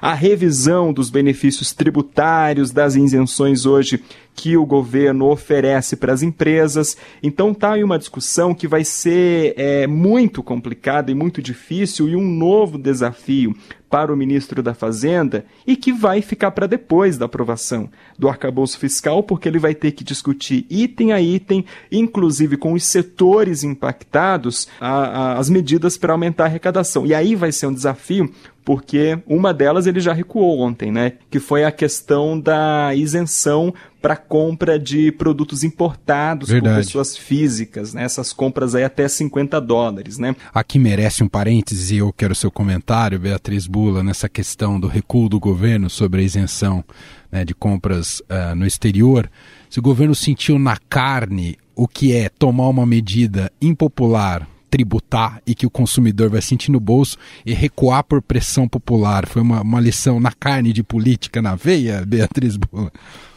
a 0.01 0.15
revisão 0.15 0.93
dos 0.93 1.11
benefícios 1.11 1.73
tributários, 1.73 2.71
das 2.71 2.95
isenções 2.95 3.67
hoje 3.67 4.03
que 4.35 4.57
o 4.57 4.65
governo 4.65 5.31
oferece 5.31 5.97
para 5.97 6.13
as 6.13 6.23
empresas. 6.23 6.97
Então 7.23 7.53
tá 7.53 7.73
aí 7.73 7.85
uma 7.85 7.99
discussão 7.99 8.55
que 8.55 8.67
vai 8.67 8.85
ser 8.85 9.55
é, 9.57 9.87
muito 9.87 10.43
complicada 10.43 11.11
e 11.11 11.15
muito 11.15 11.43
difícil 11.43 12.09
e 12.09 12.17
um 12.17 12.27
novo 12.27 12.79
desafio 12.79 13.55
para 13.93 14.11
o 14.11 14.17
ministro 14.17 14.63
da 14.63 14.73
Fazenda 14.73 15.45
e 15.67 15.77
que 15.77 15.93
vai 15.93 16.23
ficar 16.23 16.51
para 16.53 16.67
depois 16.67 17.19
da 17.19 17.27
aprovação 17.27 17.91
do 18.19 18.27
arcabouço 18.27 18.79
fiscal, 18.79 19.23
porque 19.23 19.47
ele 19.47 19.59
vai 19.59 19.75
ter 19.75 19.93
que 19.93 20.03
discutir 20.03 20.65
item 20.71 21.13
a 21.13 21.21
item, 21.21 21.63
inclusive 21.91 22.57
com 22.57 22.73
os 22.73 22.85
setores 22.85 23.63
impactados, 23.63 24.67
a, 24.81 24.89
a, 24.89 25.39
as 25.39 25.51
medidas 25.51 25.99
para 25.99 26.15
aumentar 26.15 26.45
a 26.45 26.47
arrecadação. 26.47 27.05
E 27.05 27.13
aí 27.13 27.35
vai 27.35 27.53
ser 27.53 27.67
um 27.67 27.75
desafio 27.75 28.33
porque 28.65 29.19
uma 29.27 29.53
delas 29.53 29.87
ele 29.87 30.01
já 30.01 30.13
recuou 30.13 30.61
ontem, 30.61 30.91
né? 30.91 31.15
Que 31.31 31.41
foi 31.41 31.65
a 31.65 31.73
questão 31.73 32.39
da 32.39 32.95
isenção 32.95 33.75
para 34.01 34.17
compra 34.17 34.79
de 34.79 35.13
produtos 35.13 35.63
importados 35.63 36.49
Verdade. 36.49 36.75
por 36.75 36.85
pessoas 36.85 37.17
físicas, 37.17 37.95
né? 37.95 38.03
Essas 38.05 38.33
compras 38.33 38.75
aí 38.75 38.83
até 38.83 39.07
50 39.07 39.61
dólares, 39.61 40.19
né? 40.19 40.35
Aqui 40.53 40.79
merece 40.79 41.23
um 41.23 41.29
parêntese 41.29 41.95
e 41.95 41.99
eu 41.99 42.13
quero 42.13 42.35
seu 42.35 42.51
comentário, 42.51 43.19
Beatriz 43.19 43.67
Bula, 43.67 44.03
nessa 44.03 44.29
questão 44.29 44.79
do 44.79 44.89
recuo 44.89 45.29
do 45.29 45.39
governo 45.39 45.89
sobre 45.89 46.21
a 46.21 46.25
isenção 46.25 46.85
né, 47.31 47.45
de 47.45 47.55
compras 47.55 48.21
uh, 48.21 48.55
no 48.57 48.67
exterior. 48.67 49.31
Se 49.71 49.79
o 49.79 49.83
governo 49.83 50.15
sentiu 50.15 50.59
na 50.59 50.77
carne 50.77 51.57
o 51.75 51.87
que 51.87 52.13
é 52.15 52.29
tomar 52.29 52.69
uma 52.69 52.85
medida 52.85 53.51
impopular 53.61 54.47
tributar 54.73 55.43
e 55.47 55.55
que 55.55 55.67
o 55.67 55.71
consumidor 55.71 56.31
vai 56.31 56.41
sentir 56.41 56.71
no 56.71 56.81
bolso 56.81 57.19
e 57.45 57.53
recuar 57.53 58.03
por 58.03 58.23
pressão 58.23 58.67
popular. 58.67 59.27
Foi 59.27 59.43
uma, 59.43 59.61
uma 59.61 59.79
lição 59.79 60.19
na 60.19 60.33
carne 60.33 60.73
de 60.73 60.83
política, 60.83 61.43
na 61.43 61.55
veia, 61.55 62.03
Beatriz 62.09 62.57
Bula. 62.57 62.91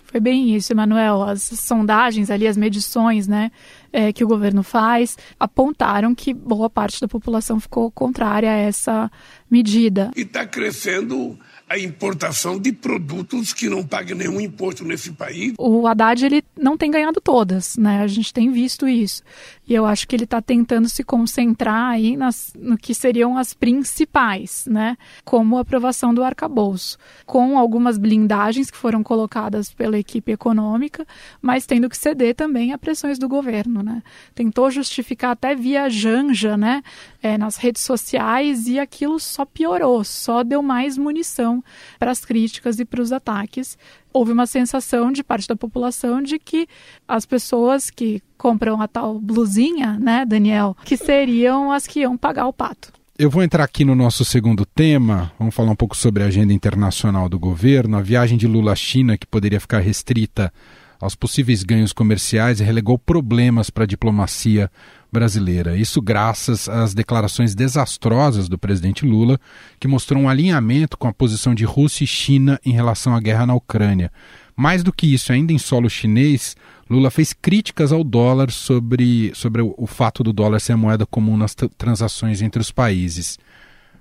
Foi 0.06 0.22
bem 0.22 0.56
isso, 0.56 0.72
Emanuel. 0.72 1.24
As 1.24 1.42
sondagens 1.42 2.30
ali, 2.30 2.48
as 2.48 2.56
medições 2.56 3.28
né, 3.28 3.52
é, 3.92 4.14
que 4.14 4.24
o 4.24 4.28
governo 4.30 4.64
faz, 4.64 5.18
apontaram 5.38 6.16
que 6.16 6.34
boa 6.34 6.70
parte 6.70 7.02
da 7.02 7.08
população 7.08 7.60
ficou 7.60 7.92
contrária 7.92 8.50
a 8.50 8.56
essa 8.56 9.12
medida. 9.52 10.12
E 10.16 10.22
está 10.22 10.46
crescendo 10.46 11.38
a 11.68 11.80
importação 11.80 12.60
de 12.60 12.72
produtos 12.72 13.52
que 13.52 13.68
não 13.68 13.84
pagam 13.84 14.18
nenhum 14.18 14.40
imposto 14.40 14.84
nesse 14.84 15.12
país. 15.12 15.54
O 15.58 15.88
Haddad 15.88 16.24
ele 16.24 16.44
não 16.56 16.78
tem 16.78 16.92
ganhado 16.92 17.20
todas, 17.20 17.76
né? 17.76 18.02
A 18.02 18.08
gente 18.08 18.32
tem 18.32 18.52
visto 18.52 18.88
isso. 18.88 19.24
E 19.68 19.74
eu 19.74 19.86
acho 19.86 20.08
que 20.08 20.16
ele 20.16 20.26
está 20.26 20.40
tentando 20.42 20.88
se 20.88 21.04
concentrar 21.04 21.92
aí 21.92 22.16
nas, 22.16 22.54
no 22.56 22.78
que 22.78 22.94
seriam 22.94 23.36
as 23.36 23.54
principais, 23.54 24.66
né? 24.70 24.96
Como 25.24 25.58
a 25.58 25.62
aprovação 25.62 26.14
do 26.14 26.24
arcabouço, 26.24 27.00
com 27.26 27.58
algumas 27.58 27.98
blindagens 27.98 28.70
que 28.70 28.78
foram 28.78 29.02
colocadas 29.02 29.74
pela 29.74 29.98
equipe 29.98 30.32
econômica, 30.32 31.06
mas 31.42 31.66
tendo 31.66 31.90
que 31.90 31.98
ceder 31.98 32.36
também 32.36 32.74
a 32.74 32.78
pressões 32.78 33.18
do 33.18 33.28
governo, 33.28 33.82
né? 33.82 34.04
Tentou 34.36 34.70
justificar 34.70 35.32
até 35.32 35.56
via 35.56 35.90
Janja, 35.90 36.56
né? 36.56 36.84
É, 37.26 37.40
nas 37.40 37.56
redes 37.56 37.82
sociais 37.82 38.68
e 38.68 38.78
aquilo 38.78 39.20
só 39.20 39.46
piorou, 39.46 40.04
só 40.04 40.44
deu 40.44 40.62
mais 40.62 40.96
munição 40.96 41.64
para 41.98 42.12
as 42.12 42.24
críticas 42.24 42.80
e 42.80 42.86
para 42.86 43.02
os 43.02 43.12
ataques 43.12 43.80
houve 44.14 44.32
uma 44.32 44.46
sensação 44.46 45.12
de 45.12 45.24
parte 45.24 45.48
da 45.48 45.56
população 45.56 46.22
de 46.22 46.38
que 46.38 46.68
as 47.08 47.26
pessoas 47.26 47.90
que 47.90 48.22
compram 48.38 48.80
a 48.80 48.88
tal 48.88 49.20
blusinha, 49.20 49.98
né, 50.00 50.24
Daniel, 50.24 50.78
que 50.86 50.96
seriam 50.96 51.72
as 51.72 51.88
que 51.88 52.02
iam 52.02 52.16
pagar 52.16 52.46
o 52.46 52.54
pato. 52.54 52.94
Eu 53.18 53.32
vou 53.32 53.42
entrar 53.42 53.64
aqui 53.64 53.84
no 53.84 53.96
nosso 53.96 54.24
segundo 54.24 54.64
tema. 54.64 55.32
Vamos 55.40 55.56
falar 55.56 55.72
um 55.72 55.76
pouco 55.76 55.98
sobre 55.98 56.22
a 56.22 56.28
agenda 56.28 56.54
internacional 56.54 57.28
do 57.28 57.40
governo. 57.40 57.98
A 57.98 58.02
viagem 58.02 58.38
de 58.38 58.46
Lula 58.46 58.74
à 58.74 58.76
China, 58.76 59.18
que 59.18 59.26
poderia 59.26 59.60
ficar 59.60 59.80
restrita 59.80 60.54
aos 61.00 61.16
possíveis 61.16 61.64
ganhos 61.64 61.94
comerciais, 61.94 62.60
relegou 62.60 62.98
problemas 62.98 63.70
para 63.70 63.84
a 63.84 63.88
diplomacia 63.88 64.70
brasileira. 65.12 65.78
Isso 65.78 66.02
graças 66.02 66.68
às 66.68 66.94
declarações 66.94 67.56
desastrosas 67.56 68.50
do 68.50 68.58
presidente 68.58 69.06
Lula, 69.06 69.40
que 69.80 69.88
mostrou 69.88 70.22
um 70.22 70.30
alinhamento 70.30 70.98
com 70.98 71.08
a 71.08 71.14
posição 71.14 71.56
de 71.56 71.64
Rússia 71.64 72.04
e 72.04 72.08
China 72.08 72.60
em 72.66 72.72
relação 72.72 73.16
à 73.16 73.20
guerra 73.20 73.46
na 73.46 73.54
Ucrânia. 73.54 74.12
Mais 74.56 74.84
do 74.84 74.94
que 74.94 75.14
isso, 75.14 75.32
ainda 75.34 75.52
em 75.52 75.58
solo 75.58 75.90
chinês, 75.90 76.56
Lula 76.90 77.10
fez 77.10 77.34
críticas 77.34 77.92
ao 77.92 78.04
dólar 78.04 78.52
sobre, 78.52 79.32
sobre 79.34 79.62
o, 79.62 79.74
o 79.78 79.88
fato 79.88 80.24
do 80.24 80.32
dólar 80.32 80.60
ser 80.60 80.74
a 80.74 80.78
moeda 80.78 81.06
comum 81.06 81.36
nas 81.36 81.56
transações 81.78 82.42
entre 82.42 82.62
os 82.62 82.72
países. 82.72 83.38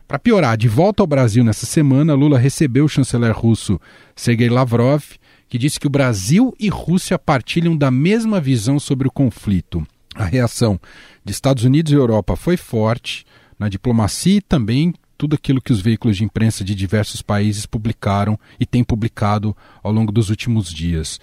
Para 0.06 0.18
piorar, 0.18 0.56
de 0.56 0.68
volta 0.68 1.02
ao 1.02 1.06
Brasil 1.06 1.42
nessa 1.42 1.64
semana, 1.64 2.14
Lula 2.14 2.38
recebeu 2.38 2.84
o 2.84 2.88
chanceler 2.88 3.32
russo 3.32 3.80
Sergei 4.14 4.48
Lavrov, 4.48 5.02
que 5.54 5.58
disse 5.58 5.78
que 5.78 5.86
o 5.86 5.90
Brasil 5.90 6.52
e 6.58 6.68
Rússia 6.68 7.16
partilham 7.16 7.76
da 7.76 7.88
mesma 7.88 8.40
visão 8.40 8.80
sobre 8.80 9.06
o 9.06 9.10
conflito. 9.10 9.86
A 10.12 10.24
reação 10.24 10.80
de 11.24 11.30
Estados 11.30 11.62
Unidos 11.62 11.92
e 11.92 11.94
Europa 11.94 12.34
foi 12.34 12.56
forte 12.56 13.24
na 13.56 13.68
diplomacia 13.68 14.38
e 14.38 14.40
também 14.40 14.92
tudo 15.16 15.36
aquilo 15.36 15.62
que 15.62 15.72
os 15.72 15.80
veículos 15.80 16.16
de 16.16 16.24
imprensa 16.24 16.64
de 16.64 16.74
diversos 16.74 17.22
países 17.22 17.66
publicaram 17.66 18.36
e 18.58 18.66
têm 18.66 18.82
publicado 18.82 19.56
ao 19.80 19.92
longo 19.92 20.10
dos 20.10 20.28
últimos 20.28 20.74
dias. 20.74 21.20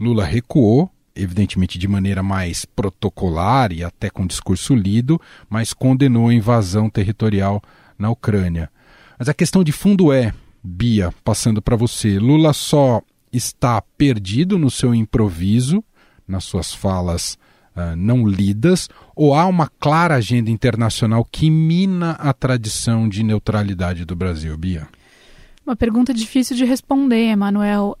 Lula 0.00 0.24
recuou, 0.24 0.90
evidentemente 1.14 1.78
de 1.78 1.86
maneira 1.86 2.22
mais 2.22 2.64
protocolar 2.64 3.70
e 3.70 3.84
até 3.84 4.08
com 4.08 4.26
discurso 4.26 4.74
lido, 4.74 5.20
mas 5.46 5.74
condenou 5.74 6.28
a 6.28 6.34
invasão 6.34 6.88
territorial 6.88 7.62
na 7.98 8.08
Ucrânia. 8.08 8.70
Mas 9.18 9.28
a 9.28 9.34
questão 9.34 9.62
de 9.62 9.72
fundo 9.72 10.10
é, 10.10 10.32
Bia, 10.62 11.12
passando 11.22 11.60
para 11.60 11.76
você, 11.76 12.18
Lula 12.18 12.54
só 12.54 13.02
está 13.36 13.82
perdido 13.96 14.58
no 14.58 14.70
seu 14.70 14.94
improviso, 14.94 15.82
nas 16.26 16.44
suas 16.44 16.72
falas 16.72 17.38
uh, 17.76 17.96
não 17.96 18.26
lidas, 18.26 18.88
ou 19.14 19.34
há 19.34 19.46
uma 19.46 19.68
clara 19.68 20.16
agenda 20.16 20.50
internacional 20.50 21.24
que 21.24 21.50
mina 21.50 22.12
a 22.12 22.32
tradição 22.32 23.08
de 23.08 23.22
neutralidade 23.22 24.04
do 24.04 24.16
Brasil, 24.16 24.56
Bia? 24.56 24.88
Uma 25.66 25.74
pergunta 25.74 26.12
difícil 26.12 26.54
de 26.54 26.64
responder, 26.66 27.30
Emanuel. 27.30 27.96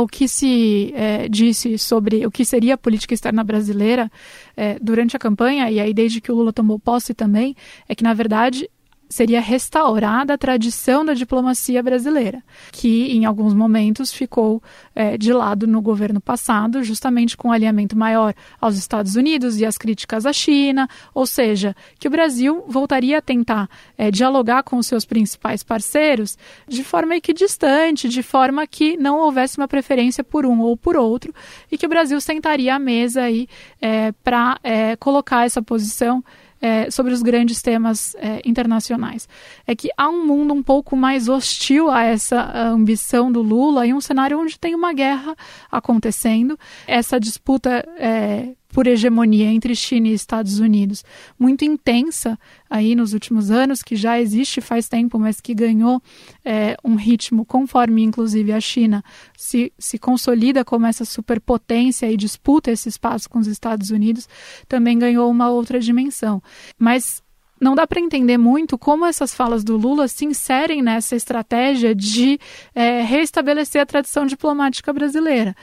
O 0.00 0.06
que 0.08 0.26
se 0.26 0.90
é, 0.94 1.28
disse 1.28 1.76
sobre 1.76 2.26
o 2.26 2.30
que 2.30 2.46
seria 2.46 2.74
a 2.74 2.78
política 2.78 3.12
externa 3.12 3.44
brasileira 3.44 4.10
é, 4.56 4.78
durante 4.80 5.14
a 5.14 5.18
campanha, 5.18 5.70
e 5.70 5.78
aí 5.78 5.92
desde 5.92 6.18
que 6.18 6.32
o 6.32 6.34
Lula 6.34 6.50
tomou 6.50 6.78
posse 6.78 7.12
também, 7.12 7.54
é 7.86 7.94
que, 7.94 8.02
na 8.02 8.14
verdade, 8.14 8.70
seria 9.08 9.40
restaurada 9.40 10.34
a 10.34 10.38
tradição 10.38 11.04
da 11.04 11.14
diplomacia 11.14 11.82
brasileira, 11.82 12.42
que 12.72 13.12
em 13.12 13.24
alguns 13.24 13.54
momentos 13.54 14.12
ficou 14.12 14.62
é, 14.94 15.16
de 15.16 15.32
lado 15.32 15.66
no 15.66 15.80
governo 15.80 16.20
passado, 16.20 16.82
justamente 16.82 17.36
com 17.36 17.48
um 17.48 17.52
alinhamento 17.52 17.96
maior 17.96 18.34
aos 18.60 18.76
Estados 18.76 19.16
Unidos 19.16 19.60
e 19.60 19.66
as 19.66 19.78
críticas 19.78 20.26
à 20.26 20.32
China, 20.32 20.88
ou 21.14 21.26
seja, 21.26 21.76
que 21.98 22.08
o 22.08 22.10
Brasil 22.10 22.64
voltaria 22.66 23.18
a 23.18 23.22
tentar 23.22 23.68
é, 23.96 24.10
dialogar 24.10 24.62
com 24.62 24.76
os 24.76 24.86
seus 24.86 25.04
principais 25.04 25.62
parceiros 25.62 26.36
de 26.66 26.82
forma 26.82 27.16
equidistante, 27.16 28.08
de 28.08 28.22
forma 28.22 28.66
que 28.66 28.96
não 28.96 29.18
houvesse 29.18 29.58
uma 29.58 29.68
preferência 29.68 30.24
por 30.24 30.44
um 30.46 30.60
ou 30.60 30.76
por 30.76 30.96
outro, 30.96 31.34
e 31.70 31.78
que 31.78 31.86
o 31.86 31.88
Brasil 31.88 32.20
sentaria 32.20 32.74
à 32.74 32.78
mesa 32.78 33.22
aí 33.22 33.48
é, 33.80 34.12
para 34.24 34.58
é, 34.62 34.96
colocar 34.96 35.44
essa 35.44 35.62
posição 35.62 36.24
é, 36.64 36.90
sobre 36.90 37.12
os 37.12 37.20
grandes 37.20 37.60
temas 37.60 38.14
é, 38.14 38.40
internacionais. 38.42 39.28
É 39.66 39.76
que 39.76 39.90
há 39.98 40.08
um 40.08 40.24
mundo 40.24 40.54
um 40.54 40.62
pouco 40.62 40.96
mais 40.96 41.28
hostil 41.28 41.90
a 41.90 42.04
essa 42.04 42.40
ambição 42.56 43.30
do 43.30 43.42
Lula 43.42 43.86
e 43.86 43.92
um 43.92 44.00
cenário 44.00 44.40
onde 44.40 44.58
tem 44.58 44.74
uma 44.74 44.94
guerra 44.94 45.36
acontecendo. 45.70 46.58
Essa 46.86 47.20
disputa 47.20 47.86
é, 47.98 48.54
por 48.74 48.88
hegemonia 48.88 49.46
entre 49.52 49.72
China 49.76 50.08
e 50.08 50.14
Estados 50.14 50.58
Unidos 50.58 51.04
muito 51.38 51.64
intensa 51.64 52.36
aí 52.68 52.96
nos 52.96 53.12
últimos 53.12 53.48
anos, 53.48 53.84
que 53.84 53.94
já 53.94 54.20
existe 54.20 54.60
faz 54.60 54.88
tempo, 54.88 55.16
mas 55.16 55.40
que 55.40 55.54
ganhou 55.54 56.02
é, 56.44 56.76
um 56.82 56.96
ritmo 56.96 57.44
conforme, 57.44 58.02
inclusive, 58.02 58.52
a 58.52 58.60
China 58.60 59.04
se, 59.38 59.72
se 59.78 59.96
consolida 59.96 60.64
como 60.64 60.86
essa 60.86 61.04
superpotência 61.04 62.10
e 62.10 62.16
disputa 62.16 62.72
esse 62.72 62.88
espaço 62.88 63.30
com 63.30 63.38
os 63.38 63.46
Estados 63.46 63.90
Unidos, 63.90 64.28
também 64.66 64.98
ganhou 64.98 65.30
uma 65.30 65.48
outra 65.48 65.78
dimensão. 65.78 66.42
Mas 66.76 67.22
não 67.60 67.74
dá 67.74 67.86
para 67.86 68.00
entender 68.00 68.36
muito 68.36 68.76
como 68.76 69.06
essas 69.06 69.34
falas 69.34 69.64
do 69.64 69.76
Lula 69.76 70.08
se 70.08 70.24
inserem 70.24 70.82
nessa 70.82 71.16
estratégia 71.16 71.94
de 71.94 72.38
é, 72.74 73.02
restabelecer 73.02 73.80
a 73.80 73.86
tradição 73.86 74.26
diplomática 74.26 74.92
brasileira. 74.92 75.54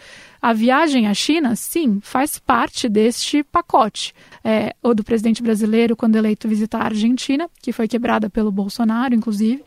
A 0.41 0.53
viagem 0.53 1.07
à 1.07 1.13
China, 1.13 1.55
sim, 1.55 1.99
faz 2.01 2.39
parte 2.39 2.89
deste 2.89 3.43
pacote. 3.43 4.11
É, 4.43 4.75
o 4.81 4.91
do 4.95 5.03
presidente 5.03 5.43
brasileiro, 5.43 5.95
quando 5.95 6.15
eleito, 6.15 6.47
visitar 6.47 6.81
a 6.81 6.85
Argentina, 6.85 7.47
que 7.61 7.71
foi 7.71 7.87
quebrada 7.87 8.27
pelo 8.27 8.51
Bolsonaro, 8.51 9.13
inclusive, 9.13 9.63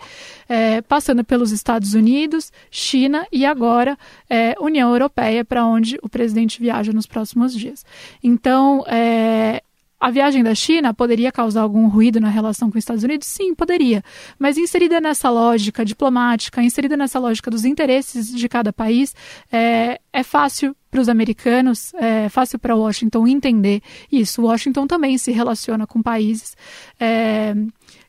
é, 0.48 0.82
passando 0.82 1.22
pelos 1.22 1.52
Estados 1.52 1.94
Unidos, 1.94 2.52
China 2.72 3.24
e 3.30 3.46
agora 3.46 3.96
é, 4.28 4.56
União 4.58 4.90
Europeia, 4.90 5.44
para 5.44 5.64
onde 5.64 5.96
o 6.02 6.08
presidente 6.08 6.60
viaja 6.60 6.92
nos 6.92 7.06
próximos 7.06 7.54
dias. 7.54 7.86
Então, 8.20 8.84
é, 8.88 9.62
a 10.04 10.10
viagem 10.10 10.42
da 10.42 10.54
China 10.54 10.92
poderia 10.92 11.32
causar 11.32 11.62
algum 11.62 11.88
ruído 11.88 12.20
na 12.20 12.28
relação 12.28 12.70
com 12.70 12.76
os 12.76 12.82
Estados 12.82 13.02
Unidos? 13.02 13.26
Sim, 13.26 13.54
poderia. 13.54 14.04
Mas 14.38 14.58
inserida 14.58 15.00
nessa 15.00 15.30
lógica 15.30 15.82
diplomática, 15.82 16.62
inserida 16.62 16.94
nessa 16.94 17.18
lógica 17.18 17.50
dos 17.50 17.64
interesses 17.64 18.30
de 18.30 18.46
cada 18.46 18.70
país, 18.70 19.16
é, 19.50 19.98
é 20.12 20.22
fácil 20.22 20.76
para 20.90 21.00
os 21.00 21.08
americanos, 21.08 21.94
é 21.94 22.28
fácil 22.28 22.58
para 22.58 22.76
Washington 22.76 23.26
entender 23.26 23.80
isso. 24.12 24.42
Washington 24.42 24.86
também 24.86 25.16
se 25.16 25.32
relaciona 25.32 25.86
com 25.86 26.02
países 26.02 26.54
é, 27.00 27.54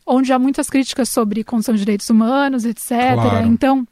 onde 0.05 0.34
há 0.34 0.38
muitas 0.38 0.69
críticas 0.69 1.08
sobre 1.08 1.45
condição 1.45 1.75
de 1.75 1.79
direitos 1.79 2.10
humanos, 2.10 2.65
etc. 2.65 2.89
Claro. 3.13 3.47
Então, 3.47 3.88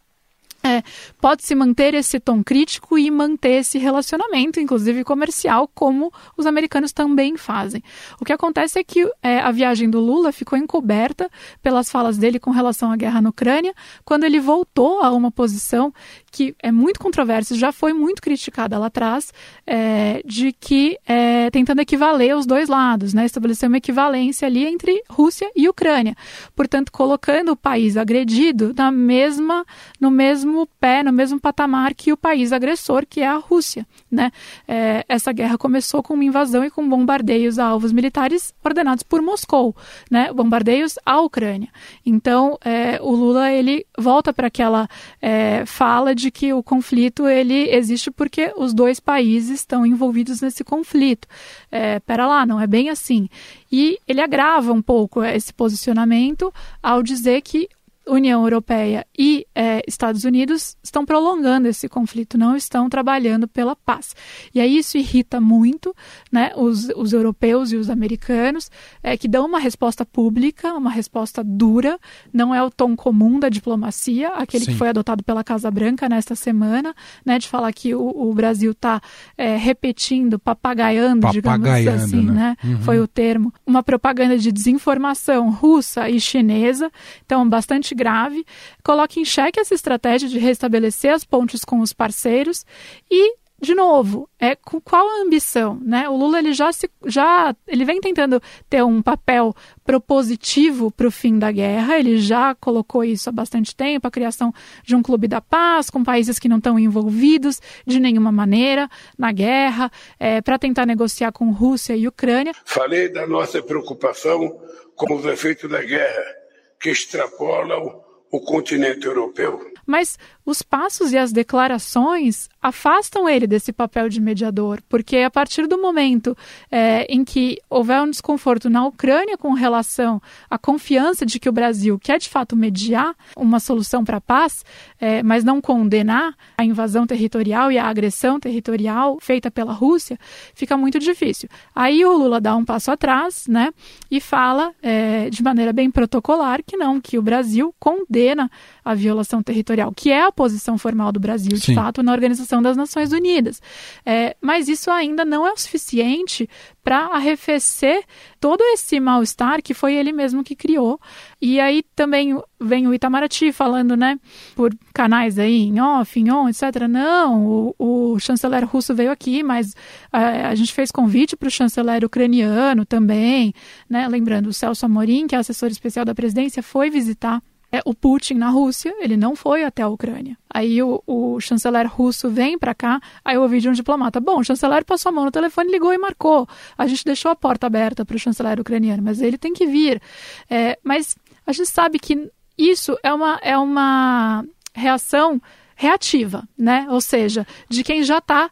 é, 0.65 0.81
pode-se 1.19 1.53
manter 1.53 1.93
esse 1.93 2.19
tom 2.19 2.41
crítico 2.41 2.97
e 2.97 3.11
manter 3.11 3.59
esse 3.59 3.77
relacionamento, 3.77 4.61
inclusive 4.61 5.03
comercial, 5.03 5.69
como 5.73 6.11
os 6.37 6.45
americanos 6.45 6.93
também 6.93 7.35
fazem. 7.35 7.83
O 8.19 8.23
que 8.23 8.31
acontece 8.31 8.79
é 8.79 8.83
que 8.83 9.05
é, 9.21 9.39
a 9.39 9.51
viagem 9.51 9.89
do 9.89 9.99
Lula 9.99 10.31
ficou 10.31 10.57
encoberta 10.57 11.29
pelas 11.61 11.91
falas 11.91 12.17
dele 12.17 12.39
com 12.39 12.51
relação 12.51 12.91
à 12.91 12.95
guerra 12.95 13.21
na 13.21 13.29
Ucrânia, 13.29 13.73
quando 14.05 14.23
ele 14.23 14.39
voltou 14.39 15.01
a 15.01 15.11
uma 15.11 15.31
posição 15.31 15.93
que 16.33 16.55
é 16.63 16.71
muito 16.71 16.99
controversa, 16.99 17.55
já 17.55 17.71
foi 17.71 17.93
muito 17.93 18.19
criticada 18.19 18.79
lá 18.79 18.87
atrás, 18.87 19.31
é, 19.67 20.23
de 20.25 20.51
que 20.51 20.97
é, 21.07 21.51
tentando 21.51 21.79
equivaler 21.79 22.35
os 22.35 22.47
dois 22.47 22.67
lados, 22.67 23.13
né, 23.13 23.23
estabelecer 23.23 23.69
uma 23.69 23.77
equivalência 23.77 24.47
ali 24.47 24.65
entre 24.65 25.03
Rússia 25.07 25.49
e 25.55 25.69
Ucrânia, 25.69 26.15
portanto 26.55 26.91
colocando 26.91 27.51
o 27.51 27.55
país 27.55 27.95
agredido 27.95 28.73
na 28.75 28.91
mesma, 28.91 29.63
no 30.01 30.09
mesmo 30.09 30.67
pé, 30.79 31.03
no 31.03 31.13
mesmo 31.13 31.39
patamar 31.39 31.93
que 31.93 32.11
o 32.11 32.17
país 32.17 32.51
agressor, 32.51 33.05
que 33.07 33.21
é 33.21 33.27
a 33.27 33.37
Rússia, 33.37 33.85
né? 34.09 34.31
É, 34.67 35.05
essa 35.07 35.31
guerra 35.31 35.55
começou 35.55 36.01
com 36.01 36.15
uma 36.15 36.25
invasão 36.25 36.65
e 36.65 36.71
com 36.71 36.89
bombardeios 36.89 37.59
a 37.59 37.65
alvos 37.65 37.91
militares 37.91 38.51
ordenados 38.63 39.03
por 39.03 39.21
Moscou, 39.21 39.75
né, 40.09 40.33
bombardeios 40.33 40.97
à 41.05 41.21
Ucrânia. 41.21 41.69
Então 42.03 42.57
é, 42.65 42.99
o 43.01 43.11
Lula 43.11 43.51
ele 43.51 43.85
volta 43.95 44.33
para 44.33 44.47
aquela 44.47 44.87
é, 45.21 45.63
fala 45.67 46.15
de 46.15 46.22
de 46.23 46.31
que 46.31 46.53
o 46.53 46.63
conflito 46.63 47.27
ele 47.27 47.69
existe 47.69 48.09
porque 48.09 48.53
os 48.55 48.73
dois 48.73 48.99
países 48.99 49.59
estão 49.59 49.85
envolvidos 49.85 50.41
nesse 50.41 50.63
conflito. 50.63 51.27
É, 51.69 51.99
pera 51.99 52.25
lá, 52.25 52.45
não 52.45 52.59
é 52.59 52.65
bem 52.65 52.89
assim. 52.89 53.29
E 53.71 53.99
ele 54.07 54.21
agrava 54.21 54.71
um 54.71 54.81
pouco 54.81 55.23
esse 55.23 55.53
posicionamento 55.53 56.53
ao 56.81 57.03
dizer 57.03 57.41
que 57.41 57.67
União 58.07 58.43
Europeia 58.43 59.05
e 59.17 59.47
é, 59.55 59.81
Estados 59.87 60.23
Unidos 60.23 60.75
estão 60.83 61.05
prolongando 61.05 61.67
esse 61.67 61.87
conflito, 61.87 62.37
não 62.37 62.55
estão 62.55 62.89
trabalhando 62.89 63.47
pela 63.47 63.75
paz. 63.75 64.15
E 64.53 64.59
aí 64.59 64.77
isso 64.77 64.97
irrita 64.97 65.39
muito 65.39 65.95
né, 66.31 66.51
os, 66.55 66.89
os 66.95 67.13
europeus 67.13 67.71
e 67.71 67.77
os 67.77 67.89
americanos, 67.89 68.69
é, 69.01 69.15
que 69.15 69.27
dão 69.27 69.45
uma 69.45 69.59
resposta 69.59 70.05
pública, 70.05 70.73
uma 70.73 70.91
resposta 70.91 71.43
dura, 71.43 71.97
não 72.33 72.53
é 72.53 72.61
o 72.61 72.69
tom 72.69 72.95
comum 72.95 73.39
da 73.39 73.49
diplomacia, 73.49 74.29
aquele 74.29 74.65
Sim. 74.65 74.71
que 74.71 74.77
foi 74.77 74.89
adotado 74.89 75.23
pela 75.23 75.43
Casa 75.43 75.71
Branca 75.71 76.09
nesta 76.09 76.35
semana, 76.35 76.93
né, 77.25 77.39
de 77.39 77.47
falar 77.47 77.71
que 77.71 77.95
o, 77.95 78.29
o 78.29 78.33
Brasil 78.33 78.71
está 78.71 79.01
é, 79.37 79.55
repetindo, 79.55 80.37
papagaiando, 80.37 81.29
digamos 81.31 81.69
assim, 81.87 82.25
né? 82.25 82.33
né? 82.33 82.57
Uhum. 82.63 82.81
foi 82.81 82.99
o 82.99 83.07
termo, 83.07 83.53
uma 83.65 83.81
propaganda 83.81 84.37
de 84.37 84.51
desinformação 84.51 85.49
russa 85.49 86.09
e 86.09 86.19
chinesa, 86.19 86.91
então 87.25 87.47
bastante 87.47 87.92
grave, 87.93 88.45
coloca 88.83 89.19
em 89.19 89.25
xeque 89.25 89.59
essa 89.59 89.73
estratégia 89.73 90.29
de 90.29 90.39
restabelecer 90.39 91.13
as 91.13 91.23
pontes 91.23 91.63
com 91.63 91.79
os 91.79 91.93
parceiros 91.93 92.65
e 93.09 93.43
de 93.63 93.73
novo, 93.73 94.29
é 94.37 94.55
com 94.55 94.81
qual 94.81 95.07
a 95.07 95.21
ambição, 95.21 95.79
né? 95.81 96.09
O 96.09 96.17
Lula 96.17 96.37
ele 96.37 96.51
já 96.51 96.73
se, 96.73 96.89
já 97.05 97.55
ele 97.65 97.85
vem 97.85 98.01
tentando 98.01 98.41
ter 98.69 98.83
um 98.83 99.01
papel 99.01 99.55
propositivo 99.85 100.91
para 100.91 101.07
o 101.07 101.11
fim 101.11 101.39
da 101.39 101.49
guerra. 101.49 101.97
Ele 101.97 102.17
já 102.17 102.53
colocou 102.55 103.05
isso 103.05 103.29
há 103.29 103.31
bastante 103.31 103.73
tempo, 103.73 104.05
a 104.05 104.11
criação 104.11 104.53
de 104.83 104.93
um 104.97 105.01
clube 105.01 105.29
da 105.29 105.39
paz 105.39 105.89
com 105.89 106.03
países 106.03 106.37
que 106.37 106.49
não 106.49 106.57
estão 106.57 106.77
envolvidos 106.77 107.61
de 107.87 108.01
nenhuma 108.01 108.33
maneira 108.33 108.89
na 109.17 109.31
guerra, 109.31 109.89
é, 110.19 110.41
para 110.41 110.59
tentar 110.59 110.85
negociar 110.85 111.31
com 111.31 111.49
Rússia 111.49 111.95
e 111.95 112.05
Ucrânia. 112.05 112.53
Falei 112.65 113.07
da 113.07 113.25
nossa 113.25 113.63
preocupação 113.63 114.59
com 114.93 115.15
os 115.15 115.23
efeitos 115.25 115.69
da 115.69 115.81
guerra 115.81 116.42
que 116.83 116.89
extrapolam 116.89 118.03
o 118.29 118.41
continente 118.41 119.05
europeu. 119.07 119.71
Mas 119.87 120.19
os 120.45 120.61
passos 120.61 121.13
e 121.13 121.17
as 121.17 121.31
declarações 121.31 122.49
afastam 122.61 123.27
ele 123.27 123.45
desse 123.45 123.73
papel 123.73 124.07
de 124.09 124.21
mediador, 124.21 124.81
porque 124.87 125.17
a 125.17 125.29
partir 125.29 125.67
do 125.67 125.77
momento 125.77 126.35
é, 126.71 127.05
em 127.09 127.23
que 127.23 127.57
houver 127.69 128.01
um 128.01 128.09
desconforto 128.09 128.69
na 128.69 128.85
Ucrânia 128.85 129.37
com 129.37 129.53
relação 129.53 130.21
à 130.49 130.57
confiança 130.57 131.25
de 131.25 131.39
que 131.39 131.49
o 131.49 131.51
Brasil 131.51 131.99
quer 131.99 132.19
de 132.19 132.29
fato 132.29 132.55
mediar 132.55 133.15
uma 133.35 133.59
solução 133.59 134.03
para 134.03 134.17
a 134.17 134.21
paz, 134.21 134.65
é, 134.99 135.21
mas 135.23 135.43
não 135.43 135.61
condenar 135.61 136.35
a 136.57 136.63
invasão 136.63 137.05
territorial 137.05 137.71
e 137.71 137.77
a 137.77 137.85
agressão 137.85 138.39
territorial 138.39 139.17
feita 139.21 139.51
pela 139.51 139.73
Rússia, 139.73 140.17
fica 140.53 140.77
muito 140.77 140.99
difícil. 140.99 141.49
Aí 141.75 142.03
o 142.05 142.17
Lula 142.17 142.39
dá 142.39 142.55
um 142.55 142.65
passo 142.65 142.91
atrás, 142.91 143.45
né, 143.47 143.71
e 144.09 144.19
fala 144.19 144.73
é, 144.81 145.29
de 145.29 145.43
maneira 145.43 145.73
bem 145.73 145.89
protocolar 145.91 146.61
que 146.65 146.77
não, 146.77 146.99
que 146.99 147.17
o 147.17 147.21
Brasil 147.21 147.73
condena 147.79 148.49
a 148.83 148.93
violação 148.93 149.41
territorial, 149.41 149.91
que 149.93 150.11
é 150.11 150.25
a 150.25 150.31
posição 150.33 150.77
formal 150.77 151.11
do 151.11 151.19
Brasil, 151.19 151.53
de 151.53 151.67
Sim. 151.67 151.75
fato, 151.75 152.03
na 152.03 152.11
Organização 152.11 152.61
das 152.61 152.75
Nações 152.75 153.11
Unidas. 153.11 153.61
É, 154.05 154.35
mas 154.41 154.67
isso 154.67 154.91
ainda 154.91 155.23
não 155.23 155.47
é 155.47 155.51
o 155.51 155.57
suficiente 155.57 156.49
para 156.83 157.05
arrefecer 157.07 158.03
todo 158.39 158.61
esse 158.61 158.99
mal-estar 158.99 159.61
que 159.61 159.73
foi 159.73 159.95
ele 159.95 160.11
mesmo 160.11 160.43
que 160.43 160.55
criou. 160.55 160.99
E 161.41 161.59
aí 161.59 161.83
também 161.95 162.37
vem 162.59 162.87
o 162.87 162.93
Itamaraty 162.93 163.51
falando, 163.51 163.95
né, 163.95 164.19
por 164.55 164.75
canais 164.93 165.39
aí, 165.39 165.63
em 165.63 165.79
off, 165.79 166.19
em 166.19 166.31
on, 166.31 166.49
etc. 166.49 166.87
Não, 166.89 167.45
o, 167.45 167.75
o 168.13 168.19
chanceler 168.19 168.65
russo 168.65 168.93
veio 168.93 169.11
aqui, 169.11 169.43
mas 169.43 169.75
é, 170.11 170.45
a 170.45 170.55
gente 170.55 170.73
fez 170.73 170.91
convite 170.91 171.35
para 171.35 171.47
o 171.47 171.51
chanceler 171.51 172.03
ucraniano 172.03 172.85
também, 172.85 173.53
né, 173.89 174.07
lembrando, 174.07 174.47
o 174.47 174.53
Celso 174.53 174.85
Amorim, 174.85 175.27
que 175.27 175.35
é 175.35 175.37
assessor 175.37 175.69
especial 175.69 176.05
da 176.05 176.15
presidência, 176.15 176.61
foi 176.61 176.89
visitar 176.89 177.41
é 177.73 177.81
o 177.85 177.93
Putin 177.95 178.35
na 178.35 178.49
Rússia, 178.49 178.93
ele 178.99 179.17
não 179.17 179.35
foi 179.35 179.63
até 179.63 179.81
a 179.81 179.87
Ucrânia. 179.87 180.37
Aí 180.47 180.81
o, 180.83 181.01
o 181.07 181.39
chanceler 181.39 181.91
russo 181.91 182.29
vem 182.29 182.55
para 182.55 182.75
cá, 182.75 183.01
aí 183.25 183.35
eu 183.35 183.41
ouvi 183.41 183.59
de 183.59 183.67
um 183.67 183.71
diplomata, 183.71 184.19
bom, 184.19 184.39
o 184.39 184.43
chanceler 184.43 184.85
passou 184.85 185.09
a 185.09 185.11
mão 185.11 185.25
no 185.25 185.31
telefone, 185.31 185.71
ligou 185.71 185.91
e 185.91 185.97
marcou. 185.97 186.47
A 186.77 186.85
gente 186.85 187.03
deixou 187.03 187.31
a 187.31 187.35
porta 187.35 187.65
aberta 187.65 188.05
para 188.05 188.15
o 188.15 188.19
chanceler 188.19 188.59
ucraniano, 188.59 189.01
mas 189.01 189.21
ele 189.21 189.39
tem 189.39 189.53
que 189.53 189.65
vir. 189.65 189.99
É, 190.47 190.77
mas 190.83 191.15
a 191.47 191.51
gente 191.51 191.69
sabe 191.69 191.97
que 191.97 192.29
isso 192.55 192.95
é 193.01 193.11
uma, 193.11 193.39
é 193.41 193.57
uma 193.57 194.45
reação 194.71 195.41
reativa, 195.75 196.47
né? 196.55 196.85
Ou 196.91 197.01
seja, 197.01 197.45
de 197.67 197.83
quem 197.83 198.03
já 198.03 198.19
está 198.19 198.51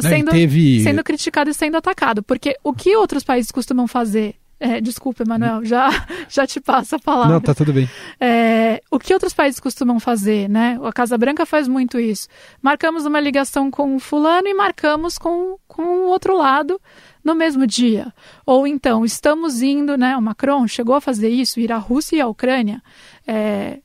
sendo, 0.00 0.30
teve... 0.30 0.82
sendo 0.82 1.04
criticado 1.04 1.50
e 1.50 1.54
sendo 1.54 1.76
atacado. 1.76 2.22
Porque 2.22 2.56
o 2.64 2.72
que 2.72 2.96
outros 2.96 3.22
países 3.22 3.50
costumam 3.50 3.86
fazer 3.86 4.36
é, 4.60 4.78
desculpa, 4.78 5.22
Emanuel, 5.22 5.64
já, 5.64 5.88
já 6.28 6.46
te 6.46 6.60
passo 6.60 6.96
a 6.96 6.98
palavra. 6.98 7.32
Não, 7.32 7.40
tá 7.40 7.54
tudo 7.54 7.72
bem. 7.72 7.88
É, 8.20 8.82
o 8.90 8.98
que 8.98 9.14
outros 9.14 9.32
países 9.32 9.58
costumam 9.58 9.98
fazer, 9.98 10.50
né? 10.50 10.78
A 10.84 10.92
Casa 10.92 11.16
Branca 11.16 11.46
faz 11.46 11.66
muito 11.66 11.98
isso. 11.98 12.28
Marcamos 12.60 13.06
uma 13.06 13.18
ligação 13.18 13.70
com 13.70 13.96
o 13.96 13.98
fulano 13.98 14.46
e 14.46 14.52
marcamos 14.52 15.16
com, 15.16 15.56
com 15.66 15.82
o 15.82 16.08
outro 16.08 16.36
lado 16.36 16.78
no 17.24 17.34
mesmo 17.34 17.66
dia. 17.66 18.12
Ou 18.44 18.66
então, 18.66 19.02
estamos 19.02 19.62
indo, 19.62 19.96
né? 19.96 20.14
O 20.14 20.20
Macron 20.20 20.68
chegou 20.68 20.94
a 20.94 21.00
fazer 21.00 21.30
isso, 21.30 21.58
ir 21.58 21.72
à 21.72 21.78
Rússia 21.78 22.16
e 22.16 22.20
à 22.20 22.26
Ucrânia. 22.26 22.82
É, 23.26 23.78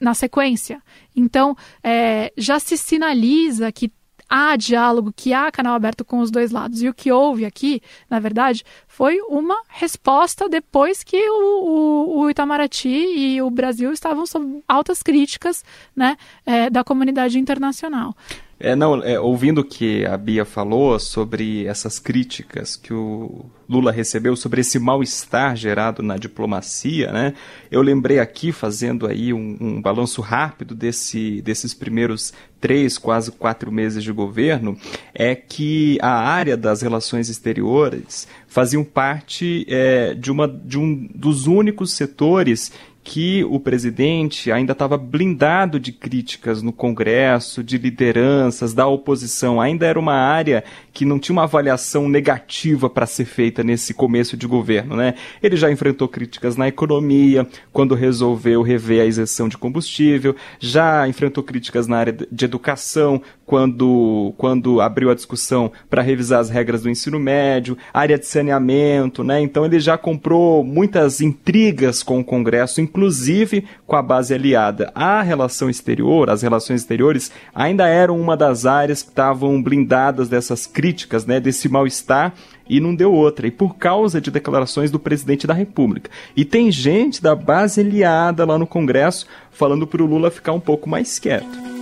na 0.00 0.14
sequência. 0.14 0.80
Então, 1.14 1.56
é, 1.82 2.32
já 2.38 2.58
se 2.58 2.76
sinaliza 2.76 3.70
que 3.72 3.92
há 4.32 4.56
diálogo, 4.56 5.12
que 5.14 5.34
há 5.34 5.52
canal 5.52 5.74
aberto 5.74 6.06
com 6.06 6.20
os 6.20 6.30
dois 6.30 6.50
lados. 6.50 6.80
E 6.80 6.88
o 6.88 6.94
que 6.94 7.12
houve 7.12 7.44
aqui, 7.44 7.82
na 8.08 8.18
verdade, 8.18 8.64
foi 8.88 9.20
uma 9.28 9.62
resposta 9.68 10.48
depois 10.48 11.04
que 11.04 11.22
o, 11.28 12.14
o, 12.14 12.20
o 12.20 12.30
Itamaraty 12.30 12.88
e 12.88 13.42
o 13.42 13.50
Brasil 13.50 13.92
estavam 13.92 14.24
sob 14.24 14.64
altas 14.66 15.02
críticas 15.02 15.62
né, 15.94 16.16
é, 16.46 16.70
da 16.70 16.82
comunidade 16.82 17.38
internacional. 17.38 18.16
É, 18.64 18.76
não, 18.76 19.02
é, 19.02 19.18
ouvindo 19.18 19.62
o 19.62 19.64
que 19.64 20.06
a 20.06 20.16
Bia 20.16 20.44
falou 20.44 20.96
sobre 21.00 21.66
essas 21.66 21.98
críticas 21.98 22.76
que 22.76 22.94
o 22.94 23.44
Lula 23.68 23.90
recebeu, 23.90 24.36
sobre 24.36 24.60
esse 24.60 24.78
mal-estar 24.78 25.56
gerado 25.56 26.00
na 26.00 26.16
diplomacia, 26.16 27.10
né? 27.10 27.34
Eu 27.72 27.82
lembrei 27.82 28.20
aqui, 28.20 28.52
fazendo 28.52 29.08
aí 29.08 29.32
um, 29.32 29.56
um 29.60 29.82
balanço 29.82 30.20
rápido 30.20 30.76
desse, 30.76 31.42
desses 31.42 31.74
primeiros 31.74 32.32
três, 32.60 32.96
quase 32.96 33.32
quatro 33.32 33.72
meses 33.72 34.04
de 34.04 34.12
governo, 34.12 34.78
é 35.12 35.34
que 35.34 35.98
a 36.00 36.20
área 36.20 36.56
das 36.56 36.82
relações 36.82 37.28
exteriores 37.28 38.28
faziam 38.46 38.84
parte 38.84 39.66
é, 39.68 40.14
de, 40.14 40.30
uma, 40.30 40.46
de 40.46 40.78
um 40.78 41.08
dos 41.12 41.48
únicos 41.48 41.94
setores 41.94 42.70
que 43.04 43.42
o 43.44 43.58
presidente 43.58 44.52
ainda 44.52 44.72
estava 44.72 44.96
blindado 44.96 45.80
de 45.80 45.90
críticas 45.90 46.62
no 46.62 46.72
Congresso, 46.72 47.62
de 47.62 47.76
lideranças, 47.76 48.72
da 48.72 48.86
oposição. 48.86 49.60
Ainda 49.60 49.86
era 49.86 49.98
uma 49.98 50.14
área 50.14 50.62
que 50.92 51.04
não 51.04 51.18
tinha 51.18 51.34
uma 51.34 51.42
avaliação 51.42 52.08
negativa 52.08 52.88
para 52.88 53.06
ser 53.06 53.24
feita 53.24 53.64
nesse 53.64 53.92
começo 53.92 54.36
de 54.36 54.46
governo. 54.46 54.94
Né? 54.96 55.14
Ele 55.42 55.56
já 55.56 55.70
enfrentou 55.70 56.06
críticas 56.06 56.56
na 56.56 56.68
economia, 56.68 57.46
quando 57.72 57.94
resolveu 57.94 58.62
rever 58.62 59.02
a 59.02 59.06
isenção 59.06 59.48
de 59.48 59.58
combustível, 59.58 60.36
já 60.60 61.08
enfrentou 61.08 61.42
críticas 61.42 61.88
na 61.88 61.96
área 61.96 62.16
de 62.30 62.44
educação, 62.44 63.20
quando, 63.46 64.32
quando 64.36 64.80
abriu 64.80 65.10
a 65.10 65.14
discussão 65.14 65.70
para 65.88 66.02
revisar 66.02 66.40
as 66.40 66.50
regras 66.50 66.82
do 66.82 66.90
ensino 66.90 67.18
médio, 67.18 67.76
área 67.92 68.18
de 68.18 68.26
saneamento. 68.26 69.22
Né? 69.22 69.40
Então 69.40 69.64
ele 69.64 69.80
já 69.80 69.98
comprou 69.98 70.64
muitas 70.64 71.20
intrigas 71.20 72.02
com 72.02 72.20
o 72.20 72.24
Congresso, 72.24 72.80
inclusive 72.80 73.64
com 73.86 73.96
a 73.96 74.02
base 74.02 74.34
aliada. 74.34 74.90
A 74.94 75.22
relação 75.22 75.68
exterior, 75.68 76.30
as 76.30 76.42
relações 76.42 76.80
exteriores, 76.80 77.30
ainda 77.54 77.86
eram 77.86 78.20
uma 78.20 78.36
das 78.36 78.66
áreas 78.66 79.02
que 79.02 79.10
estavam 79.10 79.62
blindadas 79.62 80.28
dessas 80.28 80.66
críticas, 80.66 81.26
né, 81.26 81.40
desse 81.40 81.68
mal-estar, 81.68 82.34
e 82.68 82.80
não 82.80 82.94
deu 82.94 83.12
outra. 83.12 83.46
E 83.46 83.50
por 83.50 83.76
causa 83.76 84.20
de 84.20 84.30
declarações 84.30 84.90
do 84.90 84.98
presidente 84.98 85.46
da 85.46 85.54
República. 85.54 86.10
E 86.36 86.44
tem 86.44 86.70
gente 86.70 87.22
da 87.22 87.34
base 87.34 87.80
aliada 87.80 88.44
lá 88.44 88.58
no 88.58 88.66
Congresso 88.66 89.26
falando 89.50 89.86
para 89.86 90.02
o 90.02 90.06
Lula 90.06 90.30
ficar 90.30 90.52
um 90.52 90.60
pouco 90.60 90.88
mais 90.88 91.18
quieto. 91.18 91.72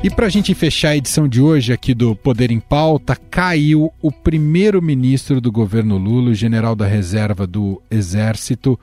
E 0.00 0.08
para 0.08 0.26
a 0.26 0.28
gente 0.28 0.54
fechar 0.54 0.90
a 0.90 0.96
edição 0.96 1.26
de 1.26 1.40
hoje 1.40 1.72
aqui 1.72 1.92
do 1.92 2.14
Poder 2.14 2.52
em 2.52 2.60
Pauta, 2.60 3.16
caiu 3.16 3.92
o 4.00 4.12
primeiro-ministro 4.12 5.40
do 5.40 5.50
governo 5.50 5.98
Lula, 5.98 6.30
o 6.30 6.34
general 6.34 6.76
da 6.76 6.86
reserva 6.86 7.48
do 7.48 7.82
Exército, 7.90 8.78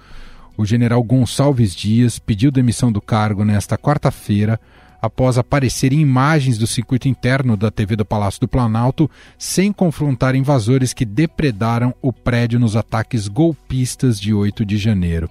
o 0.58 0.66
general 0.66 1.02
Gonçalves 1.02 1.74
Dias, 1.74 2.20
pediu 2.20 2.52
demissão 2.52 2.92
do 2.92 3.00
cargo 3.00 3.46
nesta 3.46 3.78
quarta-feira, 3.78 4.60
após 5.02 5.38
aparecer 5.38 5.94
em 5.94 6.02
imagens 6.02 6.58
do 6.58 6.68
circuito 6.68 7.08
interno 7.08 7.56
da 7.56 7.72
TV 7.72 7.96
do 7.96 8.04
Palácio 8.04 8.42
do 8.42 8.48
Planalto, 8.48 9.10
sem 9.38 9.72
confrontar 9.72 10.36
invasores 10.36 10.92
que 10.92 11.06
depredaram 11.06 11.96
o 12.02 12.12
prédio 12.12 12.60
nos 12.60 12.76
ataques 12.76 13.30
golpistas 13.30 14.20
de 14.20 14.34
8 14.34 14.66
de 14.66 14.78
janeiro. 14.78 15.30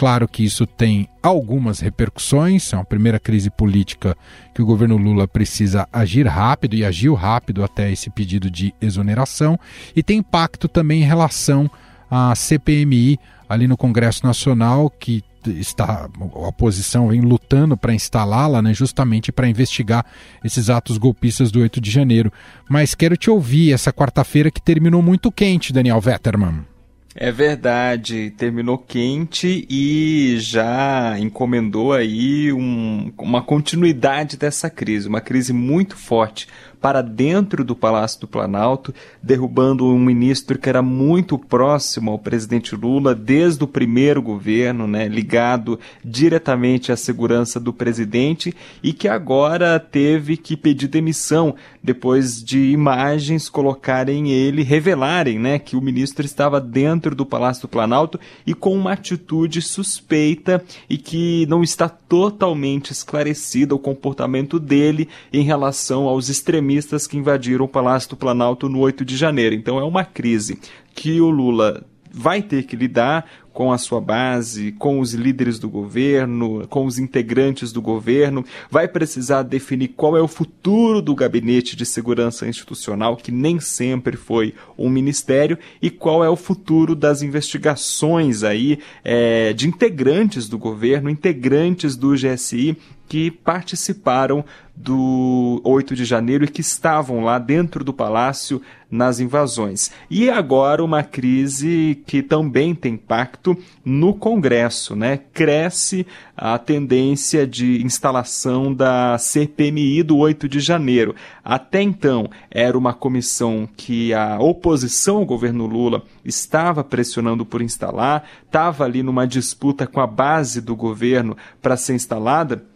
Claro 0.00 0.26
que 0.26 0.42
isso 0.42 0.66
tem 0.66 1.06
algumas 1.22 1.78
repercussões, 1.80 2.72
é 2.72 2.76
uma 2.76 2.86
primeira 2.86 3.20
crise 3.20 3.50
política 3.50 4.16
que 4.54 4.62
o 4.62 4.64
governo 4.64 4.96
Lula 4.96 5.28
precisa 5.28 5.86
agir 5.92 6.26
rápido 6.26 6.74
e 6.74 6.86
agiu 6.86 7.12
rápido 7.12 7.62
até 7.62 7.92
esse 7.92 8.08
pedido 8.08 8.50
de 8.50 8.72
exoneração, 8.80 9.60
e 9.94 10.02
tem 10.02 10.20
impacto 10.20 10.68
também 10.68 11.02
em 11.02 11.04
relação 11.04 11.70
à 12.10 12.34
CPMI 12.34 13.18
ali 13.46 13.68
no 13.68 13.76
Congresso 13.76 14.24
Nacional, 14.24 14.88
que 14.88 15.22
está 15.44 16.08
a 16.18 16.48
oposição 16.48 17.08
vem 17.08 17.20
lutando 17.20 17.76
para 17.76 17.92
instalá-la, 17.92 18.62
né, 18.62 18.72
justamente 18.72 19.30
para 19.30 19.50
investigar 19.50 20.06
esses 20.42 20.70
atos 20.70 20.96
golpistas 20.96 21.52
do 21.52 21.60
8 21.60 21.78
de 21.78 21.90
janeiro. 21.90 22.32
Mas 22.66 22.94
quero 22.94 23.18
te 23.18 23.28
ouvir 23.28 23.74
essa 23.74 23.92
quarta-feira 23.92 24.50
que 24.50 24.62
terminou 24.62 25.02
muito 25.02 25.30
quente, 25.30 25.74
Daniel 25.74 26.00
Vetterman. 26.00 26.64
É 27.12 27.32
verdade, 27.32 28.30
terminou 28.36 28.78
quente 28.78 29.66
e 29.68 30.36
já 30.38 31.18
encomendou 31.18 31.92
aí 31.92 32.52
um, 32.52 33.12
uma 33.18 33.42
continuidade 33.42 34.36
dessa 34.36 34.70
crise, 34.70 35.08
uma 35.08 35.20
crise 35.20 35.52
muito 35.52 35.96
forte 35.96 36.46
para 36.80 37.02
dentro 37.02 37.62
do 37.62 37.76
Palácio 37.76 38.20
do 38.20 38.26
Planalto, 38.26 38.94
derrubando 39.22 39.86
um 39.86 39.98
ministro 39.98 40.58
que 40.58 40.68
era 40.68 40.80
muito 40.80 41.38
próximo 41.38 42.10
ao 42.10 42.18
presidente 42.18 42.74
Lula 42.74 43.14
desde 43.14 43.62
o 43.62 43.66
primeiro 43.66 44.22
governo, 44.22 44.86
né, 44.86 45.06
ligado 45.06 45.78
diretamente 46.02 46.90
à 46.90 46.96
segurança 46.96 47.60
do 47.60 47.72
presidente 47.72 48.54
e 48.82 48.92
que 48.92 49.08
agora 49.08 49.78
teve 49.78 50.36
que 50.36 50.56
pedir 50.56 50.88
demissão 50.88 51.54
depois 51.82 52.42
de 52.42 52.70
imagens 52.70 53.48
colocarem 53.48 54.30
ele, 54.30 54.62
revelarem 54.62 55.38
né, 55.38 55.58
que 55.58 55.76
o 55.76 55.82
ministro 55.82 56.24
estava 56.24 56.60
dentro 56.60 57.14
do 57.14 57.26
Palácio 57.26 57.62
do 57.62 57.68
Planalto 57.68 58.18
e 58.46 58.54
com 58.54 58.74
uma 58.74 58.92
atitude 58.92 59.60
suspeita 59.60 60.64
e 60.88 60.96
que 60.96 61.44
não 61.46 61.62
está 61.62 61.88
totalmente 61.88 62.90
esclarecida 62.90 63.74
o 63.74 63.78
comportamento 63.78 64.58
dele 64.58 65.08
em 65.32 65.42
relação 65.42 66.08
aos 66.08 66.28
extremistas 66.28 66.69
extremistas 66.70 67.06
que 67.06 67.16
invadiram 67.16 67.64
o 67.64 67.68
Palácio 67.68 68.10
do 68.10 68.16
Planalto 68.16 68.68
no 68.68 68.78
8 68.78 69.04
de 69.04 69.16
janeiro. 69.16 69.54
Então 69.54 69.78
é 69.78 69.84
uma 69.84 70.04
crise 70.04 70.58
que 70.94 71.20
o 71.20 71.28
Lula 71.28 71.84
vai 72.12 72.42
ter 72.42 72.64
que 72.64 72.74
lidar 72.74 73.24
com 73.52 73.72
a 73.72 73.78
sua 73.78 74.00
base, 74.00 74.72
com 74.72 75.00
os 75.00 75.12
líderes 75.12 75.58
do 75.58 75.68
governo, 75.68 76.66
com 76.68 76.86
os 76.86 76.98
integrantes 76.98 77.72
do 77.72 77.82
governo, 77.82 78.44
vai 78.70 78.88
precisar 78.88 79.42
definir 79.42 79.88
qual 79.88 80.16
é 80.16 80.20
o 80.20 80.28
futuro 80.28 81.02
do 81.02 81.14
gabinete 81.14 81.76
de 81.76 81.84
segurança 81.84 82.48
institucional, 82.48 83.16
que 83.16 83.32
nem 83.32 83.60
sempre 83.60 84.16
foi 84.16 84.54
um 84.78 84.88
ministério, 84.88 85.58
e 85.82 85.90
qual 85.90 86.24
é 86.24 86.30
o 86.30 86.36
futuro 86.36 86.94
das 86.94 87.22
investigações 87.22 88.42
aí 88.44 88.78
é, 89.04 89.52
de 89.52 89.68
integrantes 89.68 90.48
do 90.48 90.58
governo, 90.58 91.10
integrantes 91.10 91.96
do 91.96 92.14
GSI 92.14 92.76
que 93.10 93.28
participaram 93.28 94.44
do 94.76 95.60
8 95.64 95.96
de 95.96 96.04
janeiro 96.04 96.44
e 96.44 96.48
que 96.48 96.60
estavam 96.60 97.24
lá 97.24 97.40
dentro 97.40 97.82
do 97.82 97.92
palácio 97.92 98.62
nas 98.88 99.18
invasões. 99.18 99.90
E 100.08 100.30
agora 100.30 100.82
uma 100.82 101.02
crise 101.02 102.02
que 102.06 102.22
também 102.22 102.72
tem 102.72 102.94
impacto 102.94 103.58
no 103.84 104.14
Congresso, 104.14 104.94
né? 104.94 105.18
Cresce 105.34 106.06
a 106.36 106.56
tendência 106.56 107.44
de 107.46 107.82
instalação 107.84 108.72
da 108.72 109.18
CPMI 109.18 110.04
do 110.04 110.16
8 110.16 110.48
de 110.48 110.60
janeiro. 110.60 111.14
Até 111.44 111.82
então 111.82 112.30
era 112.48 112.78
uma 112.78 112.94
comissão 112.94 113.68
que 113.76 114.14
a 114.14 114.38
oposição 114.38 115.16
ao 115.16 115.26
governo 115.26 115.66
Lula 115.66 116.04
estava 116.24 116.84
pressionando 116.84 117.44
por 117.44 117.60
instalar, 117.60 118.24
estava 118.46 118.84
ali 118.84 119.02
numa 119.02 119.26
disputa 119.26 119.84
com 119.84 120.00
a 120.00 120.06
base 120.06 120.60
do 120.60 120.76
governo 120.76 121.36
para 121.60 121.76
ser 121.76 121.94
instalada 121.94 122.69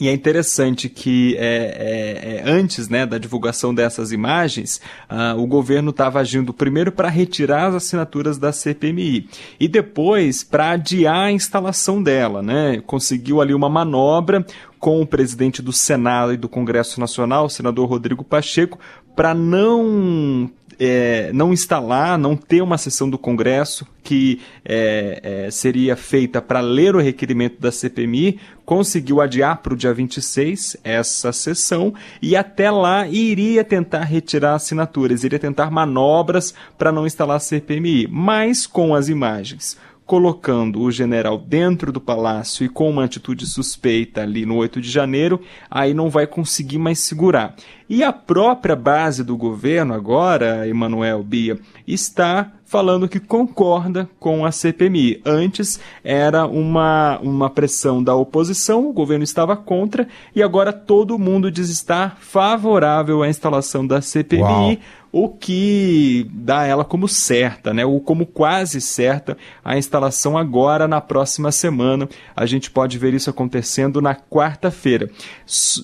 e 0.00 0.08
é 0.08 0.12
interessante 0.12 0.88
que 0.88 1.36
é, 1.38 1.40
é, 1.40 2.36
é, 2.36 2.50
antes 2.50 2.88
né, 2.88 3.04
da 3.04 3.18
divulgação 3.18 3.74
dessas 3.74 4.12
imagens, 4.12 4.80
uh, 5.10 5.36
o 5.40 5.46
governo 5.46 5.90
estava 5.90 6.20
agindo 6.20 6.54
primeiro 6.54 6.92
para 6.92 7.08
retirar 7.08 7.66
as 7.66 7.74
assinaturas 7.74 8.38
da 8.38 8.52
CPMI 8.52 9.28
e 9.58 9.66
depois 9.66 10.44
para 10.44 10.70
adiar 10.70 11.26
a 11.26 11.32
instalação 11.32 12.02
dela. 12.02 12.42
Né? 12.42 12.80
Conseguiu 12.86 13.40
ali 13.40 13.54
uma 13.54 13.68
manobra 13.68 14.46
com 14.78 15.00
o 15.00 15.06
presidente 15.06 15.60
do 15.60 15.72
Senado 15.72 16.32
e 16.32 16.36
do 16.36 16.48
Congresso 16.48 17.00
Nacional, 17.00 17.46
o 17.46 17.50
senador 17.50 17.88
Rodrigo 17.88 18.24
Pacheco, 18.24 18.78
para 19.14 19.34
não 19.34 20.50
é, 20.78 21.32
não 21.32 21.52
instalar, 21.52 22.16
não 22.16 22.36
ter 22.36 22.62
uma 22.62 22.78
sessão 22.78 23.10
do 23.10 23.18
Congresso 23.18 23.86
que 24.02 24.40
é, 24.64 25.46
é, 25.46 25.50
seria 25.50 25.96
feita 25.96 26.40
para 26.40 26.60
ler 26.60 26.94
o 26.94 27.00
requerimento 27.00 27.60
da 27.60 27.72
CPMI, 27.72 28.38
conseguiu 28.64 29.20
adiar 29.20 29.58
para 29.58 29.74
o 29.74 29.76
dia 29.76 29.92
26 29.92 30.76
essa 30.84 31.32
sessão 31.32 31.92
e 32.22 32.36
até 32.36 32.70
lá 32.70 33.06
iria 33.08 33.64
tentar 33.64 34.04
retirar 34.04 34.54
assinaturas, 34.54 35.24
iria 35.24 35.38
tentar 35.38 35.70
manobras 35.70 36.54
para 36.78 36.92
não 36.92 37.06
instalar 37.06 37.36
a 37.36 37.40
CPMI, 37.40 38.06
mas 38.08 38.66
com 38.66 38.94
as 38.94 39.08
imagens 39.08 39.76
colocando 40.08 40.80
o 40.80 40.90
general 40.90 41.36
dentro 41.36 41.92
do 41.92 42.00
palácio 42.00 42.64
e 42.64 42.68
com 42.68 42.88
uma 42.88 43.04
atitude 43.04 43.46
suspeita 43.46 44.22
ali 44.22 44.46
no 44.46 44.56
8 44.56 44.80
de 44.80 44.90
janeiro, 44.90 45.38
aí 45.70 45.92
não 45.92 46.08
vai 46.08 46.26
conseguir 46.26 46.78
mais 46.78 46.98
segurar. 47.00 47.54
E 47.86 48.02
a 48.02 48.10
própria 48.10 48.74
base 48.74 49.22
do 49.22 49.36
governo 49.36 49.92
agora, 49.92 50.66
Emanuel 50.66 51.22
Bia, 51.22 51.60
está 51.86 52.50
falando 52.64 53.06
que 53.06 53.20
concorda 53.20 54.08
com 54.18 54.46
a 54.46 54.50
CPMI. 54.50 55.20
Antes 55.26 55.78
era 56.02 56.46
uma, 56.46 57.18
uma 57.22 57.50
pressão 57.50 58.02
da 58.02 58.14
oposição, 58.14 58.88
o 58.88 58.94
governo 58.94 59.24
estava 59.24 59.58
contra, 59.58 60.08
e 60.34 60.42
agora 60.42 60.72
todo 60.72 61.18
mundo 61.18 61.50
diz 61.50 61.68
estar 61.68 62.16
favorável 62.18 63.22
à 63.22 63.28
instalação 63.28 63.86
da 63.86 64.00
CPMI. 64.00 64.42
Uau 64.42 64.78
o 65.24 65.28
que 65.28 66.30
dá 66.32 66.64
ela 66.64 66.84
como 66.84 67.08
certa, 67.08 67.74
né? 67.74 67.84
ou 67.84 68.00
como 68.00 68.24
quase 68.24 68.80
certa 68.80 69.36
a 69.64 69.76
instalação 69.76 70.38
agora 70.38 70.86
na 70.86 71.00
próxima 71.00 71.50
semana. 71.50 72.08
A 72.36 72.46
gente 72.46 72.70
pode 72.70 72.98
ver 72.98 73.14
isso 73.14 73.28
acontecendo 73.28 74.00
na 74.00 74.14
quarta-feira. 74.14 75.10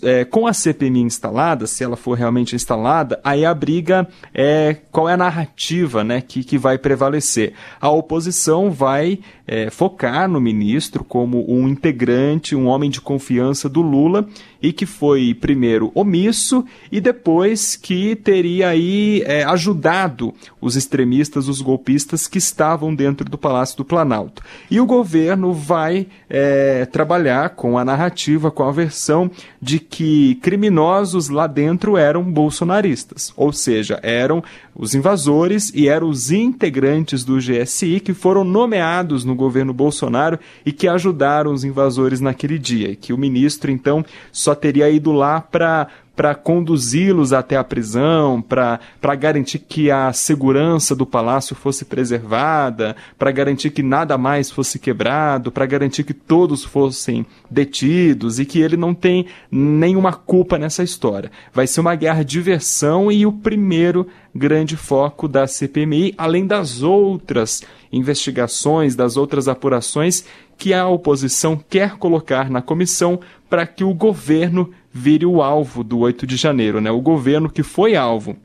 É, 0.02 0.24
com 0.24 0.46
a 0.46 0.52
CPMI 0.52 1.00
instalada, 1.00 1.66
se 1.66 1.82
ela 1.82 1.96
for 1.96 2.16
realmente 2.16 2.54
instalada, 2.54 3.20
aí 3.24 3.44
a 3.44 3.52
briga 3.52 4.06
é 4.32 4.76
qual 4.92 5.08
é 5.08 5.14
a 5.14 5.16
narrativa 5.16 6.04
né, 6.04 6.20
que, 6.20 6.44
que 6.44 6.56
vai 6.56 6.78
prevalecer. 6.78 7.54
A 7.80 7.90
oposição 7.90 8.70
vai 8.70 9.18
é, 9.46 9.68
focar 9.68 10.28
no 10.28 10.40
ministro 10.40 11.02
como 11.02 11.44
um 11.50 11.68
integrante, 11.68 12.54
um 12.54 12.66
homem 12.66 12.88
de 12.88 13.00
confiança 13.00 13.68
do 13.68 13.82
Lula 13.82 14.26
e 14.64 14.72
que 14.72 14.86
foi 14.86 15.34
primeiro 15.34 15.92
omisso 15.94 16.64
e 16.90 16.98
depois 16.98 17.76
que 17.76 18.16
teria 18.16 18.68
aí 18.68 19.22
é, 19.26 19.44
ajudado 19.44 20.32
os 20.58 20.74
extremistas, 20.74 21.48
os 21.48 21.60
golpistas 21.60 22.26
que 22.26 22.38
estavam 22.38 22.94
dentro 22.94 23.28
do 23.28 23.36
Palácio 23.36 23.76
do 23.76 23.84
Planalto. 23.84 24.42
E 24.70 24.80
o 24.80 24.86
governo 24.86 25.52
vai 25.52 26.06
é, 26.30 26.86
trabalhar 26.86 27.50
com 27.50 27.76
a 27.76 27.84
narrativa, 27.84 28.50
com 28.50 28.62
a 28.62 28.72
versão 28.72 29.30
de 29.60 29.78
que 29.78 30.36
criminosos 30.36 31.28
lá 31.28 31.46
dentro 31.46 31.98
eram 31.98 32.24
bolsonaristas, 32.24 33.34
ou 33.36 33.52
seja, 33.52 34.00
eram 34.02 34.42
os 34.74 34.94
invasores 34.94 35.70
e 35.74 35.88
eram 35.88 36.08
os 36.08 36.30
integrantes 36.30 37.22
do 37.22 37.36
GSI 37.36 38.00
que 38.00 38.14
foram 38.14 38.44
nomeados 38.44 39.24
no 39.24 39.34
governo 39.34 39.74
Bolsonaro 39.74 40.38
e 40.64 40.72
que 40.72 40.88
ajudaram 40.88 41.52
os 41.52 41.64
invasores 41.64 42.20
naquele 42.20 42.58
dia. 42.58 42.90
E 42.90 42.96
que 42.96 43.12
o 43.12 43.18
ministro, 43.18 43.70
então, 43.70 44.04
só 44.32 44.53
teria 44.54 44.88
ido 44.88 45.12
lá 45.12 45.40
para 45.40 45.88
para 46.16 46.34
conduzi-los 46.34 47.32
até 47.32 47.56
a 47.56 47.64
prisão, 47.64 48.40
para 48.40 48.78
garantir 49.18 49.58
que 49.58 49.90
a 49.90 50.12
segurança 50.12 50.94
do 50.94 51.04
palácio 51.04 51.56
fosse 51.56 51.84
preservada, 51.84 52.94
para 53.18 53.32
garantir 53.32 53.70
que 53.70 53.82
nada 53.82 54.16
mais 54.16 54.50
fosse 54.50 54.78
quebrado, 54.78 55.50
para 55.50 55.66
garantir 55.66 56.04
que 56.04 56.14
todos 56.14 56.64
fossem 56.64 57.26
detidos 57.50 58.38
e 58.38 58.44
que 58.44 58.60
ele 58.60 58.76
não 58.76 58.94
tem 58.94 59.26
nenhuma 59.50 60.12
culpa 60.12 60.56
nessa 60.56 60.82
história. 60.82 61.30
Vai 61.52 61.66
ser 61.66 61.80
uma 61.80 61.94
guerra 61.94 62.22
de 62.22 62.40
versão 62.40 63.10
e 63.10 63.26
o 63.26 63.32
primeiro 63.32 64.06
grande 64.34 64.76
foco 64.76 65.28
da 65.28 65.46
CPMI, 65.46 66.14
além 66.16 66.46
das 66.46 66.82
outras 66.82 67.62
investigações, 67.92 68.96
das 68.96 69.16
outras 69.16 69.46
apurações 69.46 70.24
que 70.56 70.72
a 70.72 70.86
oposição 70.86 71.56
quer 71.68 71.96
colocar 71.96 72.48
na 72.50 72.62
comissão 72.62 73.20
para 73.48 73.66
que 73.66 73.84
o 73.84 73.94
governo 73.94 74.72
vire 74.96 75.26
o 75.26 75.42
alvo 75.42 75.82
do 75.82 75.98
8 75.98 76.24
de 76.24 76.36
janeiro, 76.36 76.80
né? 76.80 76.88
O 76.88 77.00
governo 77.00 77.50
que 77.50 77.64
foi 77.64 77.96
alvo 77.96 78.36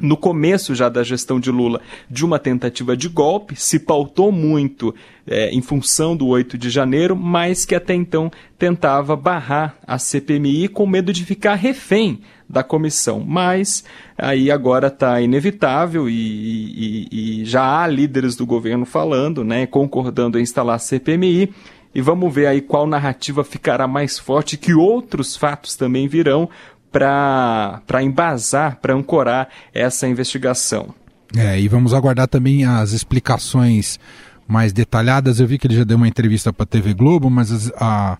no 0.00 0.16
começo 0.16 0.74
já 0.74 0.88
da 0.88 1.04
gestão 1.04 1.38
de 1.38 1.48
Lula 1.48 1.80
de 2.10 2.24
uma 2.24 2.38
tentativa 2.38 2.96
de 2.96 3.08
golpe, 3.08 3.54
se 3.54 3.78
pautou 3.78 4.32
muito 4.32 4.92
é, 5.24 5.50
em 5.50 5.62
função 5.62 6.16
do 6.16 6.26
8 6.26 6.58
de 6.58 6.70
janeiro, 6.70 7.14
mas 7.14 7.64
que 7.64 7.74
até 7.74 7.94
então 7.94 8.30
tentava 8.58 9.14
barrar 9.14 9.76
a 9.86 9.98
CPMI 9.98 10.66
com 10.66 10.86
medo 10.86 11.12
de 11.12 11.24
ficar 11.24 11.54
refém 11.54 12.20
da 12.48 12.64
comissão. 12.64 13.24
Mas 13.24 13.84
aí 14.18 14.50
agora 14.50 14.88
está 14.88 15.20
inevitável 15.20 16.08
e, 16.08 16.14
e, 16.14 17.08
e, 17.40 17.44
já 17.44 17.82
há 17.82 17.86
líderes 17.86 18.34
do 18.34 18.44
governo 18.44 18.84
falando, 18.84 19.44
né, 19.44 19.66
concordando 19.66 20.36
em 20.36 20.42
instalar 20.42 20.76
a 20.76 20.80
CPMI 20.80 21.52
e 21.94 22.00
vamos 22.00 22.32
ver 22.32 22.46
aí 22.46 22.60
qual 22.60 22.86
narrativa 22.86 23.44
ficará 23.44 23.86
mais 23.86 24.18
forte, 24.18 24.56
que 24.56 24.74
outros 24.74 25.36
fatos 25.36 25.76
também 25.76 26.08
virão 26.08 26.48
para 26.90 28.02
embasar, 28.02 28.78
para 28.80 28.94
ancorar 28.94 29.48
essa 29.72 30.06
investigação. 30.06 30.94
É, 31.36 31.58
e 31.58 31.66
vamos 31.66 31.94
aguardar 31.94 32.28
também 32.28 32.64
as 32.64 32.92
explicações 32.92 33.98
mais 34.46 34.72
detalhadas. 34.72 35.40
Eu 35.40 35.46
vi 35.46 35.58
que 35.58 35.66
ele 35.66 35.76
já 35.76 35.84
deu 35.84 35.96
uma 35.96 36.08
entrevista 36.08 36.52
para 36.52 36.64
a 36.64 36.66
TV 36.66 36.92
Globo, 36.92 37.30
mas 37.30 37.72
a, 37.76 38.18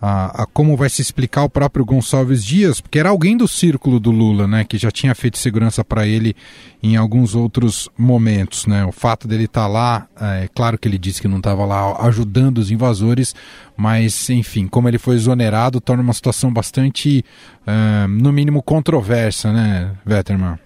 a, 0.00 0.42
a, 0.42 0.46
como 0.46 0.76
vai 0.76 0.88
se 0.88 1.02
explicar 1.02 1.42
o 1.42 1.50
próprio 1.50 1.84
Gonçalves 1.84 2.44
Dias, 2.44 2.80
porque 2.80 2.98
era 2.98 3.08
alguém 3.08 3.36
do 3.36 3.48
círculo 3.48 3.98
do 3.98 4.10
Lula, 4.10 4.46
né, 4.46 4.64
que 4.64 4.78
já 4.78 4.90
tinha 4.90 5.14
feito 5.14 5.38
segurança 5.38 5.84
para 5.84 6.06
ele 6.06 6.36
em 6.82 6.96
alguns 6.96 7.34
outros 7.34 7.88
momentos, 7.98 8.66
né. 8.66 8.84
O 8.84 8.92
fato 8.92 9.26
dele 9.26 9.44
estar 9.44 9.62
tá 9.62 9.66
lá, 9.66 10.06
é 10.20 10.48
claro 10.54 10.78
que 10.78 10.86
ele 10.86 10.98
disse 10.98 11.20
que 11.20 11.28
não 11.28 11.38
estava 11.38 11.64
lá 11.64 12.06
ajudando 12.06 12.58
os 12.58 12.70
invasores, 12.70 13.34
mas 13.76 14.30
enfim, 14.30 14.66
como 14.68 14.88
ele 14.88 14.98
foi 14.98 15.16
exonerado, 15.16 15.80
torna 15.80 16.02
uma 16.02 16.12
situação 16.12 16.52
bastante, 16.52 17.24
é, 17.66 18.06
no 18.06 18.32
mínimo, 18.32 18.62
controversa, 18.62 19.52
né, 19.52 19.92
Vetterman? 20.06 20.58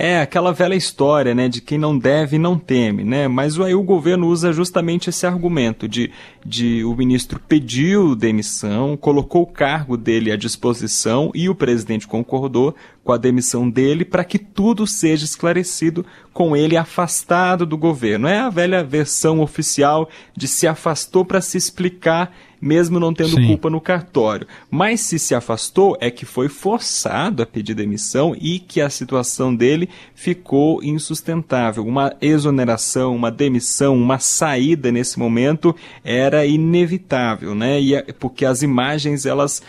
É 0.00 0.20
aquela 0.20 0.52
velha 0.52 0.76
história, 0.76 1.34
né, 1.34 1.48
de 1.48 1.60
quem 1.60 1.76
não 1.76 1.98
deve 1.98 2.38
não 2.38 2.56
teme, 2.56 3.02
né? 3.02 3.26
Mas 3.26 3.58
aí 3.58 3.74
o 3.74 3.82
governo 3.82 4.28
usa 4.28 4.52
justamente 4.52 5.10
esse 5.10 5.26
argumento 5.26 5.88
de, 5.88 6.12
de 6.46 6.84
o 6.84 6.94
ministro 6.94 7.40
pediu 7.40 8.14
demissão, 8.14 8.96
colocou 8.96 9.42
o 9.42 9.46
cargo 9.46 9.96
dele 9.96 10.30
à 10.30 10.36
disposição 10.36 11.32
e 11.34 11.48
o 11.48 11.54
presidente 11.54 12.06
concordou 12.06 12.76
com 13.08 13.12
a 13.14 13.16
demissão 13.16 13.70
dele 13.70 14.04
para 14.04 14.22
que 14.22 14.38
tudo 14.38 14.86
seja 14.86 15.24
esclarecido 15.24 16.04
com 16.30 16.54
ele 16.54 16.76
afastado 16.76 17.64
do 17.64 17.78
governo. 17.78 18.28
É 18.28 18.38
a 18.38 18.50
velha 18.50 18.84
versão 18.84 19.40
oficial 19.40 20.10
de 20.36 20.46
se 20.46 20.66
afastou 20.66 21.24
para 21.24 21.40
se 21.40 21.56
explicar 21.56 22.30
mesmo 22.60 22.98
não 22.98 23.14
tendo 23.14 23.36
Sim. 23.36 23.46
culpa 23.46 23.70
no 23.70 23.80
cartório. 23.80 24.46
Mas 24.70 25.00
se 25.00 25.18
se 25.18 25.34
afastou, 25.34 25.96
é 26.00 26.10
que 26.10 26.26
foi 26.26 26.48
forçado 26.48 27.42
a 27.42 27.46
pedir 27.46 27.72
demissão 27.72 28.36
e 28.38 28.58
que 28.58 28.80
a 28.80 28.90
situação 28.90 29.54
dele 29.54 29.88
ficou 30.14 30.82
insustentável. 30.82 31.86
Uma 31.86 32.14
exoneração, 32.20 33.14
uma 33.14 33.30
demissão, 33.30 33.96
uma 33.96 34.18
saída 34.18 34.90
nesse 34.90 35.18
momento 35.18 35.74
era 36.04 36.44
inevitável, 36.44 37.54
né? 37.54 37.80
E, 37.80 37.94
é, 37.94 38.02
porque 38.18 38.44
as 38.44 38.60
imagens 38.62 39.24
elas 39.24 39.62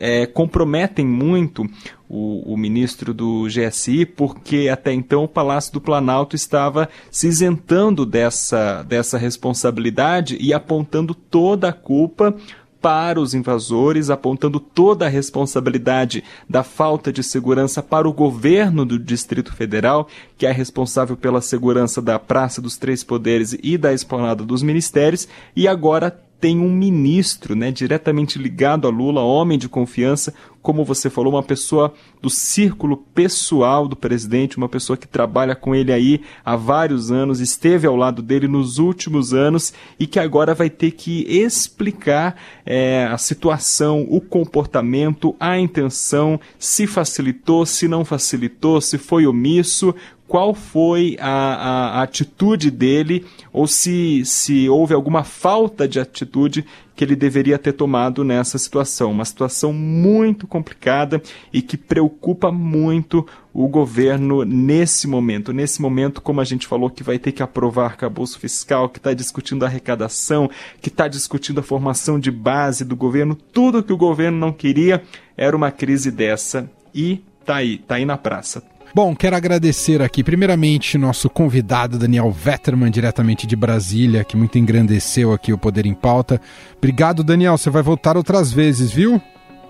é, 0.00 0.24
comprometem 0.24 1.04
muito 1.04 1.64
o, 2.08 2.54
o, 2.54 2.56
ministro 2.56 3.12
do 3.12 3.46
GSI, 3.46 4.06
porque 4.06 4.68
até 4.72 4.92
então 4.92 5.24
o 5.24 5.28
Palácio 5.28 5.74
do 5.74 5.80
Planalto 5.80 6.34
estava 6.34 6.88
se 7.10 7.28
isentando 7.28 8.06
dessa, 8.06 8.82
dessa 8.82 9.18
responsabilidade 9.18 10.38
e 10.40 10.54
apontando 10.54 11.14
toda 11.14 11.68
a 11.68 11.72
culpa 11.72 12.34
para 12.80 13.20
os 13.20 13.34
invasores, 13.34 14.08
apontando 14.08 14.58
toda 14.58 15.04
a 15.04 15.08
responsabilidade 15.08 16.24
da 16.48 16.62
falta 16.62 17.12
de 17.12 17.22
segurança 17.22 17.82
para 17.82 18.08
o 18.08 18.12
governo 18.12 18.86
do 18.86 18.98
Distrito 18.98 19.54
Federal, 19.54 20.08
que 20.38 20.46
é 20.46 20.50
responsável 20.50 21.14
pela 21.14 21.42
segurança 21.42 22.00
da 22.00 22.18
Praça 22.18 22.62
dos 22.62 22.78
Três 22.78 23.04
Poderes 23.04 23.54
e 23.62 23.76
da 23.76 23.92
esplanada 23.92 24.44
dos 24.44 24.62
ministérios, 24.62 25.28
e 25.54 25.68
agora 25.68 26.18
tem 26.40 26.58
um 26.58 26.70
ministro, 26.70 27.54
né, 27.54 27.70
diretamente 27.70 28.38
ligado 28.38 28.88
a 28.88 28.90
Lula, 28.90 29.20
homem 29.20 29.58
de 29.58 29.68
confiança, 29.68 30.32
como 30.62 30.84
você 30.84 31.08
falou, 31.08 31.34
uma 31.34 31.42
pessoa 31.42 31.92
do 32.20 32.28
círculo 32.28 32.96
pessoal 32.96 33.88
do 33.88 33.96
presidente, 33.96 34.58
uma 34.58 34.68
pessoa 34.68 34.96
que 34.96 35.08
trabalha 35.08 35.54
com 35.54 35.74
ele 35.74 35.92
aí 35.92 36.20
há 36.44 36.54
vários 36.54 37.10
anos, 37.10 37.40
esteve 37.40 37.86
ao 37.86 37.96
lado 37.96 38.20
dele 38.20 38.46
nos 38.46 38.78
últimos 38.78 39.32
anos 39.32 39.72
e 39.98 40.06
que 40.06 40.18
agora 40.18 40.54
vai 40.54 40.68
ter 40.68 40.90
que 40.92 41.22
explicar 41.28 42.36
é, 42.64 43.08
a 43.10 43.16
situação, 43.16 44.06
o 44.10 44.20
comportamento, 44.20 45.34
a 45.40 45.58
intenção, 45.58 46.38
se 46.58 46.86
facilitou, 46.86 47.64
se 47.64 47.88
não 47.88 48.04
facilitou, 48.04 48.80
se 48.80 48.98
foi 48.98 49.26
omisso, 49.26 49.94
qual 50.30 50.54
foi 50.54 51.16
a, 51.18 51.28
a, 51.28 51.88
a, 51.98 52.02
atitude 52.04 52.70
dele 52.70 53.26
ou 53.52 53.66
se, 53.66 54.24
se 54.24 54.68
houve 54.68 54.94
alguma 54.94 55.24
falta 55.24 55.88
de 55.88 55.98
atitude 55.98 56.64
que 56.94 57.02
ele 57.02 57.16
deveria 57.16 57.58
ter 57.58 57.72
tomado 57.72 58.22
nessa 58.22 58.56
situação. 58.56 59.10
Uma 59.10 59.24
situação 59.24 59.72
muito 59.72 60.46
complicada 60.46 61.20
e 61.52 61.60
que 61.60 61.76
preocupa 61.76 62.52
muito 62.52 63.26
o 63.52 63.66
governo 63.66 64.44
nesse 64.44 65.08
momento. 65.08 65.52
Nesse 65.52 65.82
momento, 65.82 66.22
como 66.22 66.40
a 66.40 66.44
gente 66.44 66.64
falou, 66.64 66.88
que 66.88 67.02
vai 67.02 67.18
ter 67.18 67.32
que 67.32 67.42
aprovar 67.42 67.86
arcabouço 67.86 68.38
fiscal, 68.38 68.88
que 68.88 69.00
está 69.00 69.12
discutindo 69.12 69.64
a 69.64 69.66
arrecadação, 69.66 70.48
que 70.80 70.90
está 70.90 71.08
discutindo 71.08 71.58
a 71.58 71.64
formação 71.64 72.20
de 72.20 72.30
base 72.30 72.84
do 72.84 72.94
governo, 72.94 73.34
tudo 73.34 73.82
que 73.82 73.92
o 73.92 73.96
governo 73.96 74.38
não 74.38 74.52
queria 74.52 75.02
era 75.36 75.56
uma 75.56 75.72
crise 75.72 76.08
dessa. 76.12 76.70
E 76.94 77.20
tá 77.44 77.56
aí, 77.56 77.78
tá 77.78 77.96
aí 77.96 78.04
na 78.04 78.16
praça. 78.16 78.62
Bom, 78.94 79.14
quero 79.14 79.36
agradecer 79.36 80.02
aqui, 80.02 80.24
primeiramente, 80.24 80.98
nosso 80.98 81.30
convidado 81.30 81.98
Daniel 81.98 82.30
Vetterman, 82.30 82.90
diretamente 82.90 83.46
de 83.46 83.54
Brasília, 83.54 84.24
que 84.24 84.36
muito 84.36 84.58
engrandeceu 84.58 85.32
aqui 85.32 85.52
o 85.52 85.58
Poder 85.58 85.86
em 85.86 85.94
Pauta. 85.94 86.40
Obrigado, 86.76 87.22
Daniel. 87.22 87.56
Você 87.56 87.70
vai 87.70 87.82
voltar 87.82 88.16
outras 88.16 88.52
vezes, 88.52 88.90
viu? 88.90 89.20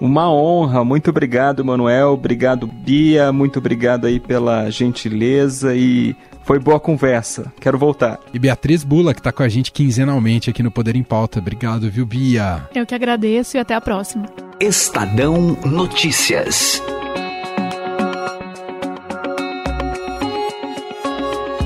Uma 0.01 0.33
honra, 0.33 0.83
muito 0.83 1.11
obrigado, 1.11 1.63
Manuel. 1.63 2.13
Obrigado, 2.13 2.67
Bia. 2.67 3.31
Muito 3.31 3.59
obrigado 3.59 4.07
aí 4.07 4.19
pela 4.19 4.71
gentileza 4.71 5.75
e 5.75 6.17
foi 6.43 6.59
boa 6.59 6.81
conversa. 6.81 7.53
Quero 7.61 7.79
voltar. 7.79 8.19
E 8.33 8.39
Beatriz 8.39 8.83
Bula, 8.83 9.13
que 9.13 9.21
está 9.21 9.31
com 9.31 9.43
a 9.43 9.49
gente 9.49 9.71
quinzenalmente 9.71 10.49
aqui 10.49 10.63
no 10.63 10.71
Poder 10.71 10.97
em 10.97 11.03
Pauta. 11.03 11.39
Obrigado, 11.39 11.91
viu, 11.91 12.07
Bia? 12.07 12.67
Eu 12.75 12.87
que 12.87 12.95
agradeço 12.95 13.59
e 13.59 13.61
até 13.61 13.75
a 13.75 13.81
próxima. 13.81 14.25
Estadão 14.59 15.59
Notícias. 15.67 16.83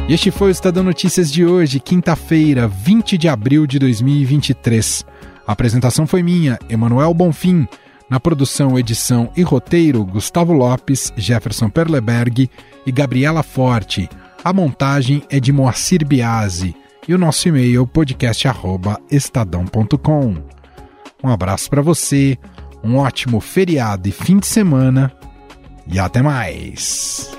E 0.07 0.13
este 0.13 0.31
foi 0.31 0.49
o 0.49 0.51
Estadão 0.51 0.85
Notícias 0.85 1.33
de 1.33 1.47
hoje, 1.47 1.81
quinta-feira, 1.81 2.69
20 2.69 3.17
de 3.17 3.27
abril 3.27 3.67
de 3.67 3.79
2023. 3.79 5.03
A 5.47 5.53
apresentação 5.53 6.07
foi 6.07 6.23
minha, 6.23 6.59
Emanuel 6.69 7.15
Bonfim. 7.15 7.67
Na 8.11 8.21
produção, 8.21 8.79
edição 8.79 9.33
e 9.35 9.41
roteiro, 9.41 10.05
Gustavo 10.05 10.53
Lopes, 10.53 11.11
Jefferson 11.17 11.71
Perleberg 11.71 12.51
e 12.85 12.93
Gabriela 12.93 13.43
Forte. 13.43 14.07
A 14.45 14.53
montagem 14.53 15.23
é 15.31 15.41
de 15.41 15.51
Moacir 15.53 16.07
Biasi. 16.07 16.77
E 17.09 17.15
o 17.15 17.19
nosso 17.19 17.49
e-mail 17.49 17.87
podcast@estadão.com. 17.87 20.37
Um 21.23 21.29
abraço 21.31 21.71
para 21.71 21.81
você, 21.81 22.37
um 22.83 22.99
ótimo 22.99 23.41
feriado 23.41 24.07
e 24.07 24.13
fim 24.13 24.39
de 24.39 24.47
semana 24.47 25.11
e 25.87 25.99
até 25.99 26.21
mais. 26.21 27.33